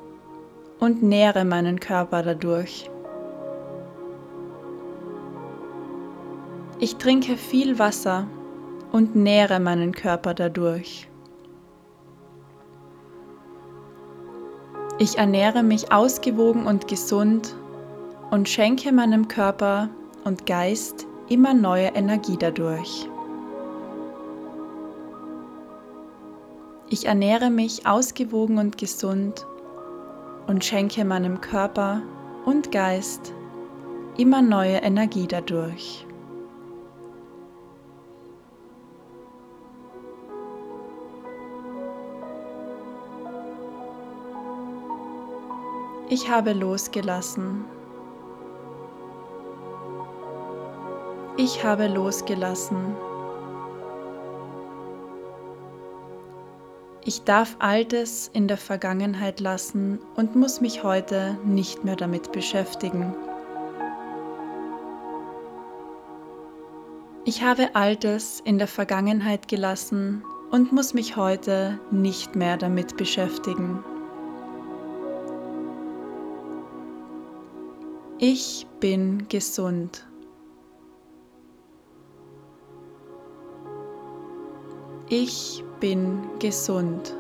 und 0.81 1.03
nähre 1.03 1.45
meinen 1.45 1.79
Körper 1.79 2.23
dadurch. 2.23 2.91
Ich 6.81 6.97
trinke 6.97 7.37
viel 7.37 7.79
Wasser 7.79 8.27
und 8.93 9.15
nähre 9.15 9.61
meinen 9.61 9.93
Körper 9.93 10.33
dadurch. 10.33 11.07
Ich 14.99 15.19
ernähre 15.19 15.63
mich 15.63 15.93
ausgewogen 15.93 16.67
und 16.67 16.89
gesund 16.89 17.55
und 18.35 18.49
schenke 18.49 18.91
meinem 18.91 19.29
Körper 19.29 19.89
und 20.25 20.45
Geist 20.45 21.07
immer 21.29 21.55
neue 21.55 21.87
Energie 21.95 22.37
dadurch. 22.37 23.09
Ich 26.91 27.07
ernähre 27.07 27.49
mich 27.49 27.87
ausgewogen 27.87 28.59
und 28.59 28.77
gesund 28.77 29.47
und 30.49 30.65
schenke 30.65 31.05
meinem 31.05 31.41
Körper 31.41 32.03
und 32.45 32.73
Geist 32.73 33.33
immer 34.17 34.43
neue 34.43 34.79
Energie 34.79 35.29
dadurch. 35.29 36.05
Ich 46.09 46.29
habe 46.29 46.53
losgelassen. 46.53 47.65
Ich 51.37 51.65
habe 51.65 51.89
losgelassen. 51.89 52.95
Ich 57.05 57.25
darf 57.25 57.57
Altes 57.59 58.31
in 58.33 58.47
der 58.47 58.57
Vergangenheit 58.57 59.41
lassen 59.41 59.99
und 60.15 60.37
muss 60.37 60.61
mich 60.61 60.85
heute 60.85 61.37
nicht 61.45 61.85
mehr 61.85 61.97
damit 61.97 62.31
beschäftigen. 62.31 63.17
Ich 67.25 67.43
habe 67.43 67.75
Altes 67.75 68.41
in 68.45 68.59
der 68.59 68.69
Vergangenheit 68.69 69.49
gelassen 69.49 70.23
und 70.53 70.73
muss 70.73 70.95
mich 70.95 71.17
heute 71.17 71.81
nicht 71.91 72.37
mehr 72.37 72.57
damit 72.57 72.97
beschäftigen. 72.97 73.83
Ich 78.19 78.69
bin 78.79 79.27
gesund. 79.29 80.07
Ich 85.11 85.63
bin 85.81 86.23
gesund. 86.39 87.15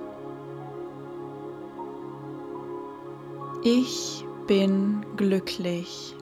Ich 3.62 4.24
bin 4.46 5.04
glücklich. 5.18 6.16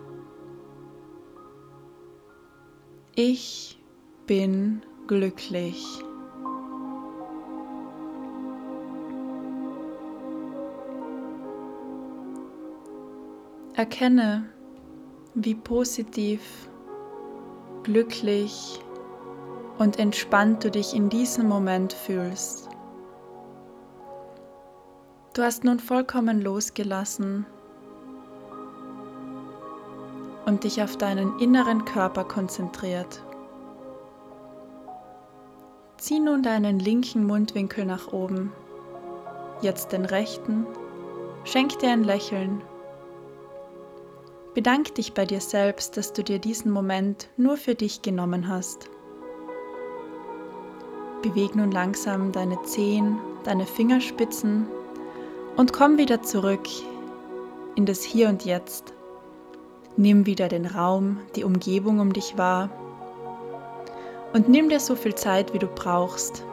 Ich 3.15 3.79
bin 4.27 4.83
glücklich. 5.07 5.87
Erkenne, 13.75 14.49
wie 15.35 15.55
positiv, 15.55 16.69
glücklich 17.85 18.81
und 19.79 19.99
entspannt 19.99 20.64
du 20.64 20.70
dich 20.70 20.95
in 20.95 21.09
diesem 21.09 21.49
Moment 21.49 21.93
fühlst. 21.93 22.68
Du 25.35 25.43
hast 25.43 25.64
nun 25.64 25.79
vollkommen 25.79 26.43
losgelassen 26.43 27.47
und 30.45 30.64
dich 30.64 30.83
auf 30.83 30.97
deinen 30.99 31.39
inneren 31.39 31.85
Körper 31.85 32.25
konzentriert. 32.25 33.23
Zieh 35.97 36.20
nun 36.20 36.43
deinen 36.43 36.79
linken 36.79 37.25
Mundwinkel 37.27 37.87
nach 37.87 38.12
oben, 38.12 38.53
jetzt 39.62 39.93
den 39.93 40.05
rechten, 40.05 40.66
schenk 41.45 41.79
dir 41.79 41.91
ein 41.91 42.05
Lächeln. 42.05 42.61
Bedank 44.55 44.95
dich 44.97 45.14
bei 45.14 45.25
dir 45.25 45.41
selbst, 45.41 45.97
dass 45.97 46.12
du 46.12 46.23
dir 46.23 46.39
diesen 46.39 46.70
Moment 46.73 47.29
nur 47.39 47.57
für 47.57 47.75
dich 47.75 48.03
genommen 48.03 48.49
hast. 48.49 48.91
Beweg 51.23 51.55
nun 51.55 51.70
langsam 51.70 52.33
deine 52.33 52.61
Zehen, 52.64 53.18
deine 53.45 53.64
Fingerspitzen 53.64 54.66
und 55.57 55.73
komm 55.73 55.97
wieder 55.97 56.23
zurück 56.23 56.68
in 57.77 57.87
das 57.87 58.03
Hier 58.03 58.29
und 58.29 58.45
Jetzt. 58.45 58.93
Nimm 59.97 60.27
wieder 60.27 60.49
den 60.49 60.66
Raum, 60.66 61.18
die 61.37 61.45
Umgebung 61.45 62.01
um 62.01 62.12
dich 62.12 62.37
wahr 62.37 62.70
und 64.33 64.49
nimm 64.49 64.68
dir 64.68 64.81
so 64.81 64.97
viel 64.97 65.14
Zeit, 65.14 65.55
wie 65.55 65.59
du 65.59 65.66
brauchst, 65.66 66.45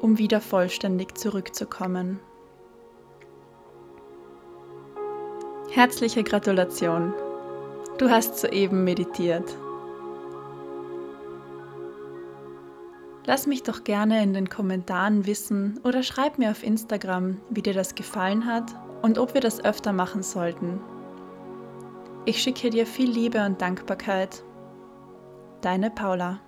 um 0.00 0.18
wieder 0.18 0.40
vollständig 0.40 1.16
zurückzukommen. 1.16 2.20
Herzliche 5.70 6.22
Gratulation! 6.22 7.12
Du 7.98 8.10
hast 8.10 8.38
soeben 8.38 8.84
meditiert. 8.84 9.56
Lass 13.26 13.48
mich 13.48 13.64
doch 13.64 13.82
gerne 13.82 14.22
in 14.22 14.32
den 14.32 14.48
Kommentaren 14.48 15.26
wissen 15.26 15.80
oder 15.82 16.04
schreib 16.04 16.38
mir 16.38 16.52
auf 16.52 16.62
Instagram, 16.62 17.40
wie 17.50 17.62
dir 17.62 17.74
das 17.74 17.96
gefallen 17.96 18.46
hat 18.46 18.72
und 19.02 19.18
ob 19.18 19.34
wir 19.34 19.40
das 19.40 19.64
öfter 19.64 19.92
machen 19.92 20.22
sollten. 20.22 20.80
Ich 22.24 22.40
schicke 22.40 22.70
dir 22.70 22.86
viel 22.86 23.10
Liebe 23.10 23.44
und 23.44 23.60
Dankbarkeit. 23.60 24.44
Deine 25.60 25.90
Paula. 25.90 26.40